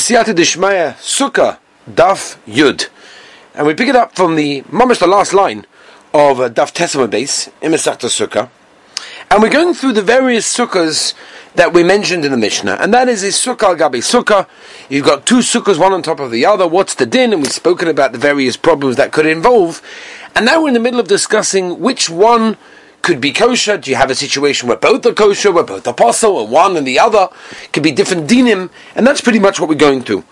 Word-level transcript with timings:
B'siyata 0.00 0.34
Dishmaya 0.34 0.94
Sukkah 0.94 1.58
Daf 1.86 2.38
Yud. 2.46 2.88
And 3.54 3.66
we 3.66 3.74
pick 3.74 3.86
it 3.86 3.94
up 3.94 4.16
from 4.16 4.34
the, 4.34 4.62
mamash 4.62 4.98
the 4.98 5.06
last 5.06 5.34
line 5.34 5.66
of 6.14 6.40
uh, 6.40 6.48
Daf 6.48 6.72
Tesama 6.72 7.10
base, 7.10 7.50
in 7.60 7.72
Sukkah. 7.72 8.48
And 9.30 9.42
we're 9.42 9.50
going 9.50 9.74
through 9.74 9.92
the 9.92 10.00
various 10.00 10.56
sukkahs 10.56 11.12
that 11.54 11.74
we 11.74 11.82
mentioned 11.82 12.24
in 12.24 12.30
the 12.30 12.38
Mishnah, 12.38 12.78
and 12.80 12.94
that 12.94 13.10
is 13.10 13.22
a 13.22 13.26
sukkah 13.26 13.76
gabi 13.76 14.00
sukkah. 14.00 14.48
You've 14.88 15.04
got 15.04 15.26
two 15.26 15.40
sukkahs, 15.40 15.78
one 15.78 15.92
on 15.92 16.00
top 16.00 16.18
of 16.18 16.30
the 16.30 16.46
other. 16.46 16.66
What's 16.66 16.94
the 16.94 17.04
din? 17.04 17.34
And 17.34 17.42
we've 17.42 17.52
spoken 17.52 17.86
about 17.86 18.12
the 18.12 18.18
various 18.18 18.56
problems 18.56 18.96
that 18.96 19.12
could 19.12 19.26
involve. 19.26 19.82
And 20.34 20.46
now 20.46 20.62
we're 20.62 20.68
in 20.68 20.74
the 20.74 20.80
middle 20.80 20.98
of 20.98 21.08
discussing 21.08 21.78
which 21.78 22.08
one 22.08 22.56
could 23.02 23.20
be 23.20 23.32
kosher. 23.32 23.78
Do 23.78 23.90
you 23.90 23.96
have 23.96 24.10
a 24.10 24.14
situation 24.14 24.68
where 24.68 24.76
both 24.76 25.04
are 25.06 25.12
kosher, 25.12 25.52
where 25.52 25.64
both 25.64 25.86
are 25.86 25.90
apostle, 25.90 26.36
or 26.36 26.46
one 26.46 26.76
and 26.76 26.86
the 26.86 26.98
other? 26.98 27.28
Could 27.72 27.82
be 27.82 27.92
different 27.92 28.28
dinim, 28.28 28.70
and 28.94 29.06
that's 29.06 29.20
pretty 29.20 29.38
much 29.38 29.60
what 29.60 29.68
we're 29.68 29.74
going 29.74 30.02
through. 30.02 30.24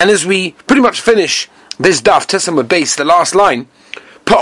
And 0.00 0.10
as 0.10 0.26
we 0.26 0.52
pretty 0.66 0.82
much 0.82 1.00
finish 1.00 1.48
this 1.78 2.00
daf, 2.00 2.26
Tesama 2.26 2.66
base, 2.66 2.96
the 2.96 3.04
last 3.04 3.34
line, 3.34 3.68
we're 4.26 4.36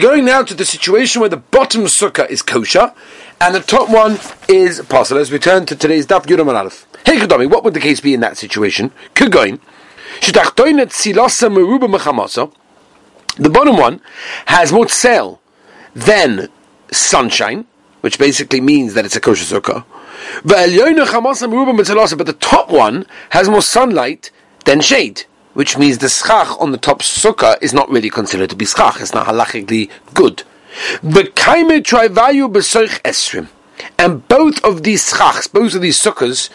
going 0.00 0.24
now 0.24 0.42
to 0.42 0.54
the 0.54 0.64
situation 0.64 1.20
where 1.20 1.28
the 1.28 1.36
bottom 1.36 1.82
sukkah 1.82 2.28
is 2.30 2.42
kosher 2.42 2.92
and 3.40 3.54
the 3.54 3.60
top 3.60 3.90
one 3.90 4.18
is 4.48 4.78
apostle. 4.78 5.18
As 5.18 5.30
we 5.30 5.38
turn 5.38 5.66
to 5.66 5.76
today's 5.76 6.06
daf 6.06 6.24
Yudam 6.24 6.52
Aleph. 6.52 6.86
Hey 7.04 7.18
Kadami, 7.18 7.50
what 7.50 7.64
would 7.64 7.74
the 7.74 7.80
case 7.80 8.00
be 8.00 8.14
in 8.14 8.20
that 8.20 8.36
situation? 8.36 8.90
Kugoin. 9.14 9.60
The 13.36 13.50
bottom 13.50 13.76
one 13.76 14.00
has 14.46 14.72
more 14.72 14.88
sail 14.88 15.40
than 15.94 16.48
sunshine, 16.90 17.66
which 18.00 18.18
basically 18.18 18.62
means 18.62 18.94
that 18.94 19.04
it's 19.04 19.16
a 19.16 19.20
kosher 19.20 19.44
sukkah. 19.44 19.84
But 20.42 20.66
the 20.70 22.36
top 22.40 22.70
one 22.70 23.06
has 23.30 23.48
more 23.48 23.60
sunlight 23.60 24.30
than 24.64 24.80
shade, 24.80 25.24
which 25.52 25.76
means 25.76 25.98
the 25.98 26.08
schach 26.08 26.48
on 26.60 26.72
the 26.72 26.78
top 26.78 27.00
sukkah 27.00 27.62
is 27.62 27.74
not 27.74 27.90
really 27.90 28.08
considered 28.08 28.48
to 28.50 28.56
be 28.56 28.64
schach. 28.64 29.00
It's 29.00 29.12
not 29.12 29.26
halachically 29.26 29.90
good. 30.14 30.42
And 33.98 34.28
both 34.28 34.64
of 34.64 34.82
these 34.82 35.12
schachs, 35.12 35.52
both 35.52 35.74
of 35.74 35.82
these 35.82 36.00
sukkahs, 36.00 36.48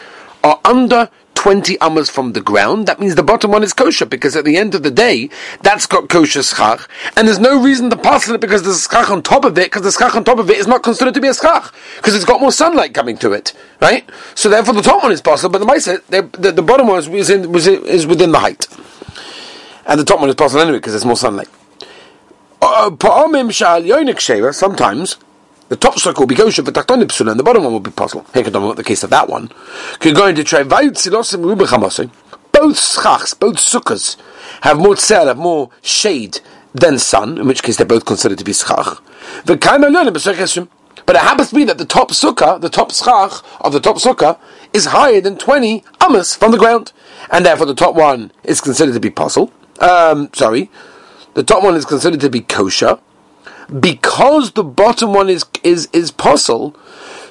are 0.43 0.59
under 0.65 1.09
20 1.41 1.81
amas 1.81 2.07
from 2.07 2.33
the 2.33 2.39
ground, 2.39 2.85
that 2.85 2.99
means 2.99 3.15
the 3.15 3.23
bottom 3.23 3.49
one 3.49 3.63
is 3.63 3.73
kosher, 3.73 4.05
because 4.05 4.35
at 4.35 4.45
the 4.45 4.57
end 4.57 4.75
of 4.75 4.83
the 4.83 4.91
day, 4.91 5.27
that's 5.63 5.87
got 5.87 6.07
kosher 6.07 6.43
schach, 6.43 6.87
and 7.17 7.27
there's 7.27 7.39
no 7.39 7.59
reason 7.59 7.89
to 7.89 7.97
pass 7.97 8.29
it 8.29 8.39
because 8.39 8.61
there's 8.61 8.83
schach 8.83 9.09
on 9.09 9.23
top 9.23 9.43
of 9.43 9.57
it, 9.57 9.65
because 9.65 9.81
the 9.81 9.91
schach 9.91 10.13
on 10.15 10.23
top 10.23 10.37
of 10.37 10.51
it 10.51 10.57
is 10.57 10.67
not 10.67 10.83
considered 10.83 11.15
to 11.15 11.19
be 11.19 11.27
a 11.27 11.33
schach, 11.33 11.73
because 11.97 12.13
it's 12.13 12.25
got 12.25 12.39
more 12.41 12.51
sunlight 12.51 12.93
coming 12.93 13.17
to 13.17 13.33
it, 13.33 13.53
right? 13.81 14.07
So 14.35 14.49
therefore 14.49 14.75
the 14.75 14.83
top 14.83 15.01
one 15.01 15.11
is 15.11 15.19
possible, 15.19 15.53
but 15.53 15.57
the 15.57 15.65
mice, 15.65 15.85
the, 15.85 16.29
the, 16.37 16.61
bottom 16.61 16.85
one 16.85 16.99
is, 16.99 17.07
is, 17.07 17.31
in, 17.31 17.55
is 17.55 18.05
within 18.05 18.31
the 18.33 18.39
height. 18.39 18.67
And 19.87 19.99
the 19.99 20.05
top 20.05 20.19
one 20.19 20.29
is 20.29 20.35
possible 20.35 20.61
anyway, 20.61 20.77
because 20.77 20.93
there's 20.93 21.05
more 21.05 21.17
sunlight. 21.17 21.49
Uh, 22.61 22.91
sometimes, 24.53 25.17
the 25.71 25.77
top 25.77 25.95
sukkah 25.95 26.19
will 26.19 26.27
be 26.27 26.35
kosher, 26.35 26.63
but 26.63 26.73
tachtonim 26.73 27.31
and 27.31 27.39
the 27.39 27.43
bottom 27.43 27.63
one 27.63 27.71
will 27.71 27.79
be 27.79 27.91
puzzle. 27.91 28.23
Hekadom, 28.33 28.67
what 28.67 28.75
the 28.75 28.83
case 28.83 29.03
of 29.03 29.09
that 29.11 29.29
one? 29.29 29.47
Could 30.01 30.15
go 30.15 30.27
into 30.27 30.43
silosim. 30.43 32.11
Both 32.51 32.75
schachs, 32.75 33.39
both 33.39 33.55
sukkahs, 33.55 34.17
have 34.63 34.77
more 34.77 34.97
tzel, 34.97 35.27
have 35.27 35.37
more 35.37 35.69
shade 35.81 36.41
than 36.75 36.99
sun, 36.99 37.37
in 37.37 37.47
which 37.47 37.63
case 37.63 37.77
they're 37.77 37.85
both 37.85 38.03
considered 38.03 38.37
to 38.39 38.43
be 38.43 38.51
schach. 38.51 39.01
But 39.45 39.63
it 41.15 41.21
happens 41.21 41.49
to 41.51 41.55
be 41.55 41.63
that 41.63 41.77
the 41.77 41.85
top 41.85 42.11
sukkah, 42.11 42.59
the 42.59 42.67
top 42.67 42.91
schach 42.91 43.41
of 43.61 43.71
the 43.71 43.79
top 43.79 43.95
sukkah, 43.95 44.37
is 44.73 44.87
higher 44.87 45.21
than 45.21 45.37
20 45.37 45.85
amas 46.01 46.35
from 46.35 46.51
the 46.51 46.57
ground. 46.57 46.91
And 47.31 47.45
therefore 47.45 47.65
the 47.65 47.75
top 47.75 47.95
one 47.95 48.33
is 48.43 48.59
considered 48.59 48.95
to 48.95 48.99
be 48.99 49.09
puzzle. 49.09 49.53
Um, 49.79 50.31
sorry. 50.33 50.69
The 51.33 51.43
top 51.43 51.63
one 51.63 51.75
is 51.75 51.85
considered 51.85 52.19
to 52.19 52.29
be 52.29 52.41
kosher 52.41 52.99
because 53.79 54.51
the 54.53 54.63
bottom 54.63 55.13
one 55.13 55.29
is 55.29 55.45
is 55.63 55.87
is 55.93 56.11
puzzle, 56.11 56.75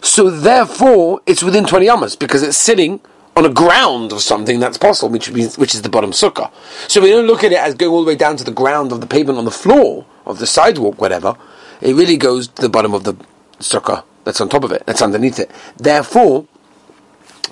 so 0.01 0.31
therefore 0.31 1.21
it's 1.27 1.43
within 1.43 1.65
twenty 1.65 1.89
amas 1.89 2.17
because 2.17 2.43
it's 2.43 2.59
sitting 2.59 3.01
on 3.37 3.47
a 3.47 3.49
ground 3.49 4.13
of 4.13 4.21
something 4.21 4.61
that's 4.61 4.79
possible, 4.79 5.11
which 5.11 5.31
means 5.31 5.57
which 5.57 5.75
is 5.75 5.83
the 5.83 5.89
bottom 5.89 6.11
sukkah. 6.11 6.51
So 6.89 7.01
we 7.01 7.11
don't 7.11 7.27
look 7.27 7.45
at 7.45 7.53
it 7.53 7.59
as 7.59 7.75
going 7.75 7.93
all 7.93 8.05
the 8.05 8.09
way 8.09 8.17
down 8.17 8.37
to 8.37 8.45
the 8.45 8.53
ground 8.53 8.93
of 8.93 9.01
the 9.01 9.07
pavement 9.07 9.39
on 9.39 9.45
the 9.45 9.51
floor 9.51 10.07
of 10.27 10.39
the 10.39 10.47
sidewalk, 10.47 11.01
whatever. 11.01 11.37
It 11.81 11.95
really 11.95 12.17
goes 12.17 12.49
to 12.49 12.63
the 12.63 12.69
bottom 12.69 12.93
of 12.93 13.05
the 13.05 13.15
sukkah 13.59 14.05
that's 14.25 14.41
on 14.41 14.49
top 14.49 14.65
of 14.65 14.73
it, 14.73 14.85
that's 14.87 15.03
underneath 15.03 15.39
it. 15.39 15.51
Therefore, 15.77 16.47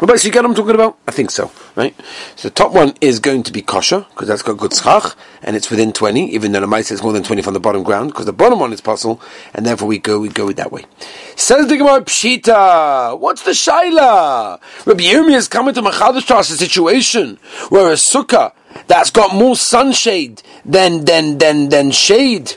what 0.06 0.25
you 0.25 0.31
get 0.31 0.44
what 0.44 0.50
I'm 0.50 0.54
talking 0.54 0.76
about? 0.76 0.97
I 1.09 1.10
think 1.10 1.31
so, 1.31 1.50
right? 1.75 1.94
So 2.36 2.48
the 2.48 2.54
top 2.54 2.72
one 2.72 2.94
is 3.00 3.19
going 3.19 3.42
to 3.42 3.53
be 3.53 3.62
kosher, 3.62 4.06
because 4.10 4.28
that's 4.28 4.42
got 4.42 4.56
good 4.56 4.72
schach, 4.72 5.16
and 5.42 5.56
it's 5.56 5.70
within 5.70 5.92
20, 5.92 6.32
even 6.32 6.53
though 6.53 6.60
the 6.60 6.69
mice 6.69 6.92
is 6.92 7.03
more 7.03 7.12
than 7.12 7.25
20 7.25 7.42
from 7.42 7.54
the 7.54 7.60
bottom 7.60 7.82
ground, 7.82 8.10
because 8.10 8.26
the 8.26 8.32
bottom 8.32 8.60
one 8.60 8.72
is 8.72 8.81
possible, 8.81 9.20
and 9.54 9.66
therefore 9.66 9.88
we 9.88 9.98
go, 9.98 10.20
we 10.20 10.28
go 10.28 10.53
that 10.53 10.70
way. 10.70 10.84
Says 11.34 11.66
the 11.66 11.76
Gemara 11.76 12.03
Pshita, 12.03 13.19
what's 13.19 13.42
the 13.42 13.50
shaila? 13.50 14.60
Rabbi 14.86 15.03
Yirmi 15.03 15.34
is 15.34 15.48
coming 15.48 15.75
to 15.75 15.82
Machadash 15.82 16.38
a 16.38 16.44
situation 16.44 17.38
where 17.69 17.91
a 17.91 17.94
sukkah 17.94 18.53
that's 18.86 19.10
got 19.10 19.34
more 19.34 19.56
sunshade 19.56 20.42
than, 20.65 21.06
than, 21.06 21.38
than, 21.38 21.70
than 21.70 21.91
shade, 21.91 22.54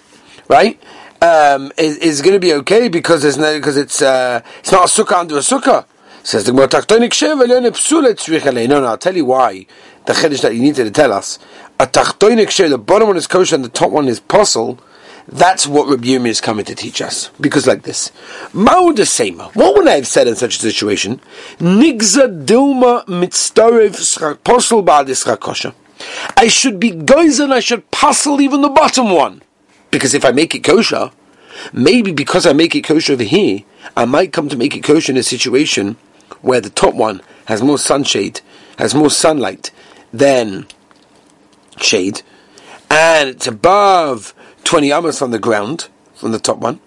right? 0.48 0.80
Um, 1.24 1.72
is, 1.78 1.98
is 1.98 2.22
going 2.22 2.34
to 2.34 2.40
be 2.40 2.54
okay 2.54 2.88
because 2.88 3.24
there's 3.24 3.38
no, 3.38 3.58
because 3.58 3.78
it's, 3.78 4.02
uh, 4.02 4.42
it's 4.60 4.72
not 4.72 4.86
a 4.86 5.04
sukkah 5.04 5.20
under 5.20 5.38
a 5.38 5.40
sukkah. 5.40 5.86
Says 6.24 6.46
the 6.46 6.52
Gemara, 6.52 6.68
Tachtonik 6.68 7.10
Sheva 7.10 7.48
Leone 7.48 7.72
Psule 7.72 8.14
Tzrich 8.14 8.68
No, 8.68 8.80
no, 8.80 8.86
I'll 8.86 8.98
tell 8.98 9.16
you 9.16 9.26
why. 9.26 9.66
The 10.06 10.14
Chiddush 10.14 10.42
that 10.42 10.54
you 10.54 10.62
needed 10.62 10.84
to 10.84 10.92
tell 10.92 11.12
us. 11.12 11.40
A 11.80 11.88
Tachtonik 11.88 12.48
Sheva, 12.48 12.70
the 12.70 12.78
bottom 12.78 13.08
one 13.08 13.18
is 13.18 13.26
kosher 13.26 13.56
and 13.56 13.66
the 13.66 13.70
top 13.70 13.90
one 13.90 14.08
is 14.08 14.20
puzzle. 14.20 14.80
That's 15.28 15.66
what 15.66 15.88
Rabbi 15.88 16.10
Yirmi 16.10 16.28
is 16.28 16.40
coming 16.40 16.66
to 16.66 16.76
teach 16.76 17.02
us. 17.02 17.32
Because 17.42 17.66
like 17.66 17.84
this. 17.84 18.12
Ma'uda 18.54 19.08
Sema. 19.08 19.50
What 19.54 19.76
would 19.76 19.88
I 19.88 19.96
have 19.96 20.08
said 20.08 20.28
in 20.28 20.36
such 20.36 20.58
a 20.58 20.60
situation? 20.60 21.20
Nigza 21.58 22.46
Dilma 22.46 23.04
Mitztarev 23.06 23.96
Posel 24.44 24.86
Ba'adis 24.86 25.40
Kosher. 25.40 25.74
I 26.38 26.48
should 26.48 26.80
be 26.80 26.92
goizen, 26.92 27.52
I 27.52 27.60
should 27.60 27.90
puzzle 27.90 28.42
even 28.42 28.62
the 28.62 28.70
bottom 28.70 29.10
one. 29.10 29.42
Because 29.90 30.14
if 30.14 30.24
I 30.24 30.32
make 30.32 30.54
it 30.56 30.64
kosher, 30.64 31.12
maybe 31.74 32.12
because 32.12 32.46
I 32.46 32.54
make 32.54 32.76
it 32.76 32.84
kosher 32.84 33.14
over 33.14 33.24
here, 33.24 33.62
I 33.96 34.06
might 34.06 34.34
come 34.34 34.50
to 34.50 34.58
make 34.58 34.76
it 34.76 34.84
kosher 34.84 35.12
in 35.12 35.18
a 35.18 35.24
situation 35.24 35.98
where 36.42 36.62
the 36.62 36.70
top 36.70 36.94
one 36.94 37.22
has 37.46 37.62
more 37.62 37.78
sunshade, 37.78 38.42
has 38.78 38.96
more 38.96 39.10
sunlight 39.10 39.72
than 40.14 40.68
shade, 41.78 42.22
and 42.90 43.30
it's 43.30 43.48
above 43.48 44.34
20 44.64 44.92
amas 44.92 45.20
from 45.20 45.32
the 45.32 45.40
ground, 45.40 45.90
from 46.16 46.32
the 46.32 46.40
top 46.40 46.58
one, 46.58 46.80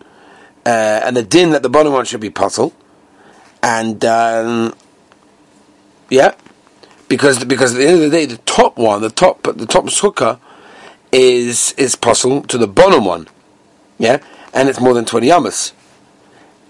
uh, 0.67 1.01
and 1.05 1.17
the 1.17 1.23
din 1.23 1.51
that 1.51 1.63
the 1.63 1.69
bottom 1.69 1.93
one 1.93 2.05
should 2.05 2.21
be 2.21 2.31
puzzle, 2.31 2.75
and 3.63 4.05
um, 4.05 4.75
yeah, 6.11 6.35
because 7.09 7.45
because 7.45 7.75
at 7.75 7.79
the 7.79 7.87
end 7.87 8.03
of 8.03 8.11
the 8.11 8.17
day, 8.17 8.27
the 8.27 8.37
top 8.39 8.77
one, 8.77 9.03
the 9.03 9.11
top 9.11 9.43
the 9.43 9.67
top 9.67 9.85
sukkah 9.85 10.39
is 11.13 11.73
is 11.73 11.95
puzzle 11.97 12.43
to 12.43 12.59
the 12.59 12.67
bottom 12.67 13.05
one, 13.05 13.29
yeah, 13.99 14.23
and 14.53 14.69
it's 14.69 14.81
more 14.81 14.95
than 14.95 15.05
20 15.05 15.31
amas, 15.31 15.73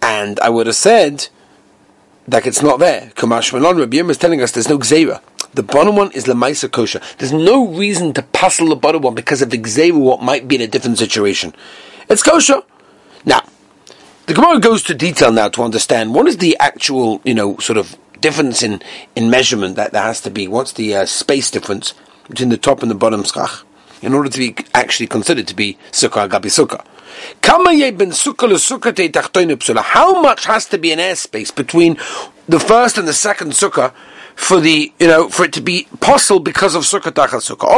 and 0.02 0.38
I 0.40 0.48
would 0.50 0.66
have 0.66 0.76
said 0.76 1.28
that 2.28 2.46
it's 2.46 2.62
not 2.62 2.78
there. 2.78 3.12
Kamash 3.16 3.52
Malon 3.52 3.78
Rabbi 3.78 3.98
is 3.98 4.18
telling 4.18 4.40
us 4.40 4.52
there's 4.52 4.68
no 4.68 4.78
gzeira. 4.78 5.20
The 5.54 5.62
bottom 5.62 5.96
one 5.96 6.10
is 6.12 6.24
lemaisa 6.24 6.70
kosher. 6.70 7.00
There's 7.18 7.32
no 7.32 7.68
reason 7.68 8.12
to 8.14 8.22
puzzle 8.22 8.68
the 8.68 8.76
bottom 8.76 9.02
one 9.02 9.14
because 9.14 9.42
of 9.42 9.50
the 9.50 9.58
gzeira 9.58 9.98
what 9.98 10.22
might 10.22 10.48
be 10.48 10.56
in 10.56 10.62
a 10.62 10.66
different 10.66 10.98
situation. 10.98 11.54
It's 12.08 12.22
kosher. 12.22 12.62
Now, 13.24 13.42
the 14.26 14.34
Gemara 14.34 14.58
goes 14.58 14.82
to 14.84 14.94
detail 14.94 15.32
now 15.32 15.48
to 15.50 15.62
understand 15.62 16.14
what 16.14 16.26
is 16.26 16.38
the 16.38 16.56
actual, 16.58 17.20
you 17.24 17.34
know, 17.34 17.56
sort 17.58 17.76
of 17.76 17.96
difference 18.20 18.62
in, 18.62 18.82
in 19.14 19.30
measurement 19.30 19.76
that 19.76 19.92
there 19.92 20.02
has 20.02 20.20
to 20.22 20.30
be. 20.30 20.48
What's 20.48 20.72
the 20.72 20.96
uh, 20.96 21.06
space 21.06 21.50
difference 21.50 21.94
between 22.28 22.48
the 22.48 22.56
top 22.56 22.82
and 22.82 22.90
the 22.90 22.94
bottom 22.94 23.22
schach 23.24 23.64
in 24.02 24.14
order 24.14 24.28
to 24.28 24.38
be 24.38 24.56
actually 24.74 25.06
considered 25.06 25.46
to 25.48 25.54
be 25.54 25.78
sukkah 25.92 26.28
gabi 26.28 26.50
sukkah. 26.50 26.84
How 27.42 27.58
much 30.22 30.46
has 30.46 30.66
to 30.66 30.78
be 30.78 30.92
an 30.92 30.98
airspace 30.98 31.54
between 31.54 31.96
the 32.48 32.60
first 32.60 32.98
and 32.98 33.08
the 33.08 33.12
second 33.12 33.52
sukkah 33.52 33.92
for 34.34 34.60
the 34.60 34.92
you 34.98 35.06
know 35.06 35.28
for 35.28 35.44
it 35.44 35.52
to 35.52 35.60
be 35.60 35.86
possible 36.00 36.40
because 36.40 36.74
of 36.74 36.82
sukkah 36.82 37.12
tachal 37.12 37.40
sukkah? 37.40 37.68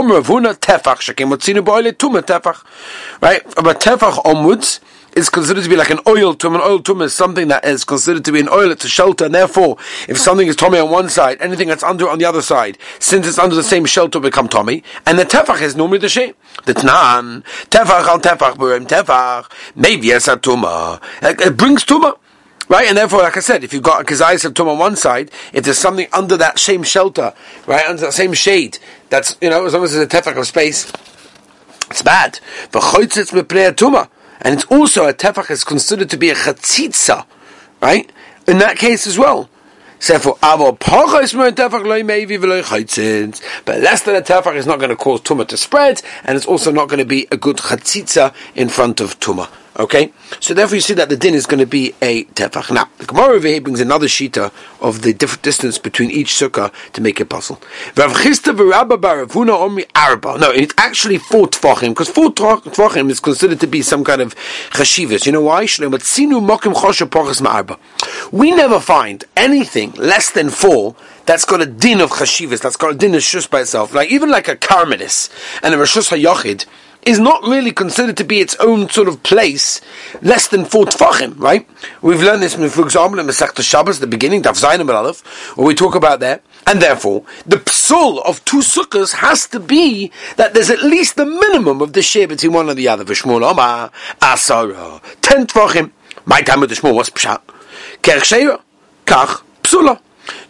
Right? 3.20 3.42
About 3.58 3.80
tefach 3.80 4.24
onwards 4.24 4.80
is 5.16 5.30
considered 5.30 5.64
to 5.64 5.70
be 5.70 5.76
like 5.76 5.90
an 5.90 5.98
oil 6.06 6.34
tum. 6.34 6.54
An 6.54 6.60
oil 6.60 6.78
tum 6.78 7.00
is 7.00 7.14
something 7.14 7.48
that 7.48 7.64
is 7.64 7.84
considered 7.84 8.24
to 8.26 8.32
be 8.32 8.40
an 8.40 8.48
oil. 8.50 8.70
It's 8.70 8.84
a 8.84 8.88
shelter, 8.88 9.24
and 9.24 9.34
therefore, 9.34 9.78
if 10.08 10.18
something 10.18 10.46
is 10.46 10.54
Tommy 10.54 10.78
on 10.78 10.90
one 10.90 11.08
side, 11.08 11.40
anything 11.40 11.68
that's 11.68 11.82
under 11.82 12.08
on 12.08 12.18
the 12.18 12.26
other 12.26 12.42
side, 12.42 12.76
since 12.98 13.26
it's 13.26 13.38
under 13.38 13.56
the 13.56 13.64
same 13.64 13.86
shelter, 13.86 14.20
become 14.20 14.46
Tommy. 14.46 14.84
And 15.06 15.18
the 15.18 15.24
tefach 15.24 15.62
is 15.62 15.74
normally 15.74 15.98
the 15.98 16.10
same. 16.10 16.34
The 16.66 16.74
tnan 16.74 17.44
tefach 17.70 18.04
al 18.04 18.20
tefach 18.20 18.56
burim 18.56 18.86
tefach 18.86 19.50
maybe 19.74 20.08
yes 20.08 20.28
tuma. 20.28 21.00
It 21.22 21.56
brings 21.56 21.84
tuma. 21.84 22.18
Right, 22.68 22.88
and 22.88 22.98
therefore, 22.98 23.20
like 23.20 23.36
I 23.36 23.40
said, 23.40 23.62
if 23.62 23.72
you've 23.72 23.84
got 23.84 24.02
a 24.02 24.04
kazayis 24.04 24.44
of 24.44 24.54
tum 24.54 24.68
on 24.68 24.76
one 24.76 24.96
side, 24.96 25.30
if 25.52 25.64
there's 25.64 25.78
something 25.78 26.08
under 26.12 26.36
that 26.36 26.58
same 26.58 26.82
shelter, 26.82 27.32
right, 27.64 27.86
under 27.86 28.02
that 28.02 28.12
same 28.12 28.32
shade, 28.32 28.80
that's, 29.08 29.36
you 29.40 29.48
know, 29.48 29.64
as 29.66 29.72
long 29.72 29.84
as 29.84 29.92
there's 29.92 30.04
a 30.04 30.08
tefach 30.08 30.36
of 30.36 30.48
space, 30.48 30.92
it's 31.88 32.02
bad. 32.02 32.40
V'choitzitz 32.72 33.30
mepnei 33.30 33.70
tuma. 33.72 34.08
And 34.40 34.54
it's 34.54 34.64
also, 34.64 35.06
a 35.06 35.14
tefach 35.14 35.50
is 35.50 35.64
considered 35.64 36.10
to 36.10 36.16
be 36.16 36.30
a 36.30 36.34
chatzitza, 36.34 37.26
right? 37.80 38.10
In 38.46 38.58
that 38.58 38.76
case 38.76 39.06
as 39.06 39.18
well. 39.18 39.48
But 39.98 40.18
less 43.80 44.02
than 44.02 44.14
a 44.14 44.20
tefach 44.20 44.54
is 44.54 44.66
not 44.66 44.78
going 44.78 44.90
to 44.90 44.96
cause 44.96 45.20
tuma 45.22 45.46
to 45.48 45.56
spread, 45.56 46.02
and 46.24 46.36
it's 46.36 46.46
also 46.46 46.70
not 46.70 46.88
going 46.88 46.98
to 46.98 47.06
be 47.06 47.26
a 47.30 47.36
good 47.36 47.56
chatzitza 47.56 48.34
in 48.54 48.68
front 48.68 49.00
of 49.00 49.18
tuma. 49.20 49.48
Okay, 49.78 50.10
so 50.40 50.54
therefore 50.54 50.76
you 50.76 50.80
see 50.80 50.94
that 50.94 51.10
the 51.10 51.18
din 51.18 51.34
is 51.34 51.44
going 51.44 51.60
to 51.60 51.66
be 51.66 51.94
a 52.00 52.24
tefach. 52.24 52.72
Now 52.72 52.88
the 52.96 53.04
Gemara 53.04 53.34
over 53.34 53.46
here 53.46 53.60
brings 53.60 53.78
another 53.80 54.06
shita 54.06 54.50
of 54.80 55.02
the 55.02 55.12
different 55.12 55.42
distance 55.42 55.76
between 55.76 56.10
each 56.10 56.28
sukkah 56.28 56.72
to 56.92 57.02
make 57.02 57.20
it 57.20 57.28
puzzle. 57.28 57.60
No, 57.94 58.10
it's 60.50 60.74
actually 60.78 61.18
four 61.18 61.48
tefachim 61.48 61.88
because 61.90 62.08
four 62.08 62.30
tefachim 62.30 63.10
is 63.10 63.20
considered 63.20 63.60
to 63.60 63.66
be 63.66 63.82
some 63.82 64.02
kind 64.02 64.22
of 64.22 64.34
chashivas. 64.70 65.26
You 65.26 65.32
know 65.32 65.42
why? 65.42 65.66
We 68.32 68.50
never 68.52 68.80
find 68.80 69.24
anything 69.36 69.92
less 69.92 70.30
than 70.30 70.48
four 70.48 70.96
that's 71.26 71.44
got 71.44 71.60
a 71.60 71.66
din 71.66 72.00
of 72.00 72.10
chashivas. 72.10 72.60
That's 72.62 72.76
got 72.76 72.92
a 72.92 72.96
din 72.96 73.14
of 73.14 73.20
shus 73.20 73.50
by 73.50 73.60
itself. 73.60 73.92
Like 73.92 74.10
even 74.10 74.30
like 74.30 74.48
a 74.48 74.56
karmelis 74.56 75.28
and 75.62 75.74
a 75.74 75.76
rishus 75.76 76.10
hayochid 76.10 76.64
is 77.06 77.20
not 77.20 77.42
really 77.44 77.70
considered 77.70 78.16
to 78.16 78.24
be 78.24 78.40
its 78.40 78.56
own 78.56 78.90
sort 78.90 79.06
of 79.08 79.22
place, 79.22 79.80
less 80.20 80.48
than 80.48 80.64
four 80.64 80.84
tefachim, 80.84 81.38
right? 81.38 81.66
We've 82.02 82.20
learned 82.20 82.42
this, 82.42 82.54
for 82.54 82.82
example, 82.82 83.20
in 83.20 83.26
Masechta 83.26 83.62
Shabbos, 83.62 84.00
the 84.00 84.08
beginning, 84.08 84.42
Daf 84.42 84.60
Zayin 84.60 84.86
Aleph, 84.92 85.56
where 85.56 85.66
we 85.66 85.74
talk 85.74 85.94
about 85.94 86.20
that. 86.20 86.42
And 86.66 86.82
therefore, 86.82 87.24
the 87.46 87.58
psul 87.58 88.20
of 88.26 88.44
two 88.44 88.58
sukkahs 88.58 89.12
has 89.14 89.46
to 89.48 89.60
be 89.60 90.10
that 90.36 90.52
there's 90.52 90.68
at 90.68 90.82
least 90.82 91.14
the 91.14 91.24
minimum 91.24 91.80
of 91.80 91.92
the 91.92 92.02
share 92.02 92.26
between 92.26 92.52
one 92.52 92.68
and 92.68 92.76
the 92.76 92.88
other. 92.88 93.04
V'shmul 93.04 93.48
Omar, 93.48 93.92
Asara, 94.20 95.00
ten 95.22 95.46
tefachim. 95.46 95.92
My 96.24 96.42
time 96.42 96.58
with 96.60 96.70
the 96.70 96.76
Shmuel 96.76 96.96
was 96.96 97.08
pshat. 97.10 97.40
Kerch 98.02 98.60
kach, 99.06 99.42
psula. 99.62 100.00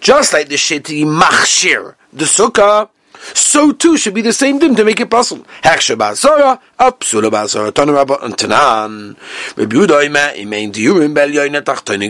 Just 0.01 0.33
like 0.33 0.49
the 0.49 0.55
shitty 0.55 1.05
machshir, 1.05 1.97
the 2.15 2.25
sukkah, 2.25 2.89
so 3.35 3.73
too 3.73 3.97
should 3.97 4.15
be 4.15 4.23
the 4.23 4.33
same 4.33 4.59
din 4.59 4.75
to 4.77 4.85
make 4.85 5.01
it 5.01 5.11
possible. 5.11 5.47
Heksha 5.63 5.97
basara, 5.97 6.61
apsula 6.79 7.31
basara, 7.31 7.71
tanarabba, 7.73 8.23
and 8.23 8.37
tanan. 8.37 9.17
Bel 9.57 9.67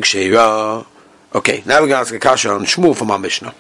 sheira. 0.03 0.87
Okay, 1.35 1.63
now 1.67 1.81
we're 1.81 1.89
going 1.89 1.91
to 1.91 1.97
ask 1.97 2.15
a 2.15 2.19
kasha 2.19 2.51
on 2.51 2.65
Shmuel 2.65 2.97
from 2.97 3.11
our 3.11 3.19
Mishnah. 3.19 3.55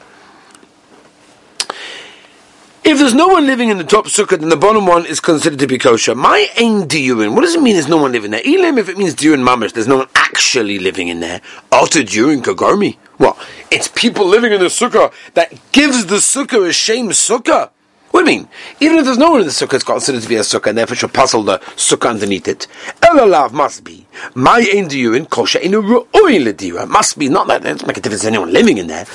If 2.88 3.00
there's 3.00 3.14
no 3.14 3.26
one 3.26 3.46
living 3.46 3.70
in 3.70 3.78
the 3.78 3.84
top 3.84 4.04
sukkah, 4.04 4.38
then 4.38 4.48
the 4.48 4.56
bottom 4.56 4.86
one 4.86 5.06
is 5.06 5.18
considered 5.18 5.58
to 5.58 5.66
be 5.66 5.76
kosher. 5.76 6.14
My 6.14 6.48
ain 6.56 6.82
diurin. 6.82 7.34
What 7.34 7.40
does 7.40 7.56
it 7.56 7.60
mean? 7.60 7.72
There's 7.74 7.88
no 7.88 7.96
one 7.96 8.12
living 8.12 8.30
there. 8.30 8.42
Elim, 8.44 8.78
if 8.78 8.88
it 8.88 8.96
means 8.96 9.16
diurin 9.16 9.44
mamish, 9.44 9.72
there's 9.72 9.88
no 9.88 9.96
one 9.96 10.08
actually 10.14 10.78
living 10.78 11.08
in 11.08 11.18
there. 11.18 11.40
Alter 11.72 12.02
diurin 12.02 12.44
kagormi. 12.44 12.96
Well, 13.18 13.36
it's 13.72 13.88
people 13.88 14.24
living 14.24 14.52
in 14.52 14.60
the 14.60 14.66
sukkah 14.66 15.12
that 15.34 15.52
gives 15.72 16.06
the 16.06 16.18
sukkah 16.18 16.68
a 16.68 16.72
shame 16.72 17.08
sukkah. 17.08 17.70
What 18.12 18.24
do 18.24 18.30
you 18.30 18.38
mean? 18.38 18.48
Even 18.78 18.98
if 18.98 19.04
there's 19.04 19.18
no 19.18 19.32
one 19.32 19.40
in 19.40 19.46
the 19.46 19.52
sukkah, 19.52 19.74
it's 19.74 19.82
considered 19.82 20.22
to 20.22 20.28
be 20.28 20.36
a 20.36 20.42
sukkah, 20.42 20.68
and 20.68 20.78
therefore 20.78 20.94
should 20.94 21.12
puzzle 21.12 21.42
the 21.42 21.58
sukkah 21.74 22.10
underneath 22.10 22.46
it. 22.46 22.68
Elalav 23.00 23.50
must 23.50 23.82
be. 23.82 24.06
My 24.36 24.60
ain 24.60 24.86
diurin 24.86 25.28
kosher 25.28 25.58
in 25.58 25.74
a 25.74 25.82
ru'oi 25.82 26.88
Must 26.88 27.18
be 27.18 27.28
not 27.28 27.48
that. 27.48 27.62
It 27.62 27.64
doesn't 27.64 27.86
make 27.88 27.96
a 27.96 28.00
difference 28.00 28.22
to 28.22 28.28
anyone 28.28 28.52
living 28.52 28.78
in 28.78 28.86
there. 28.86 29.06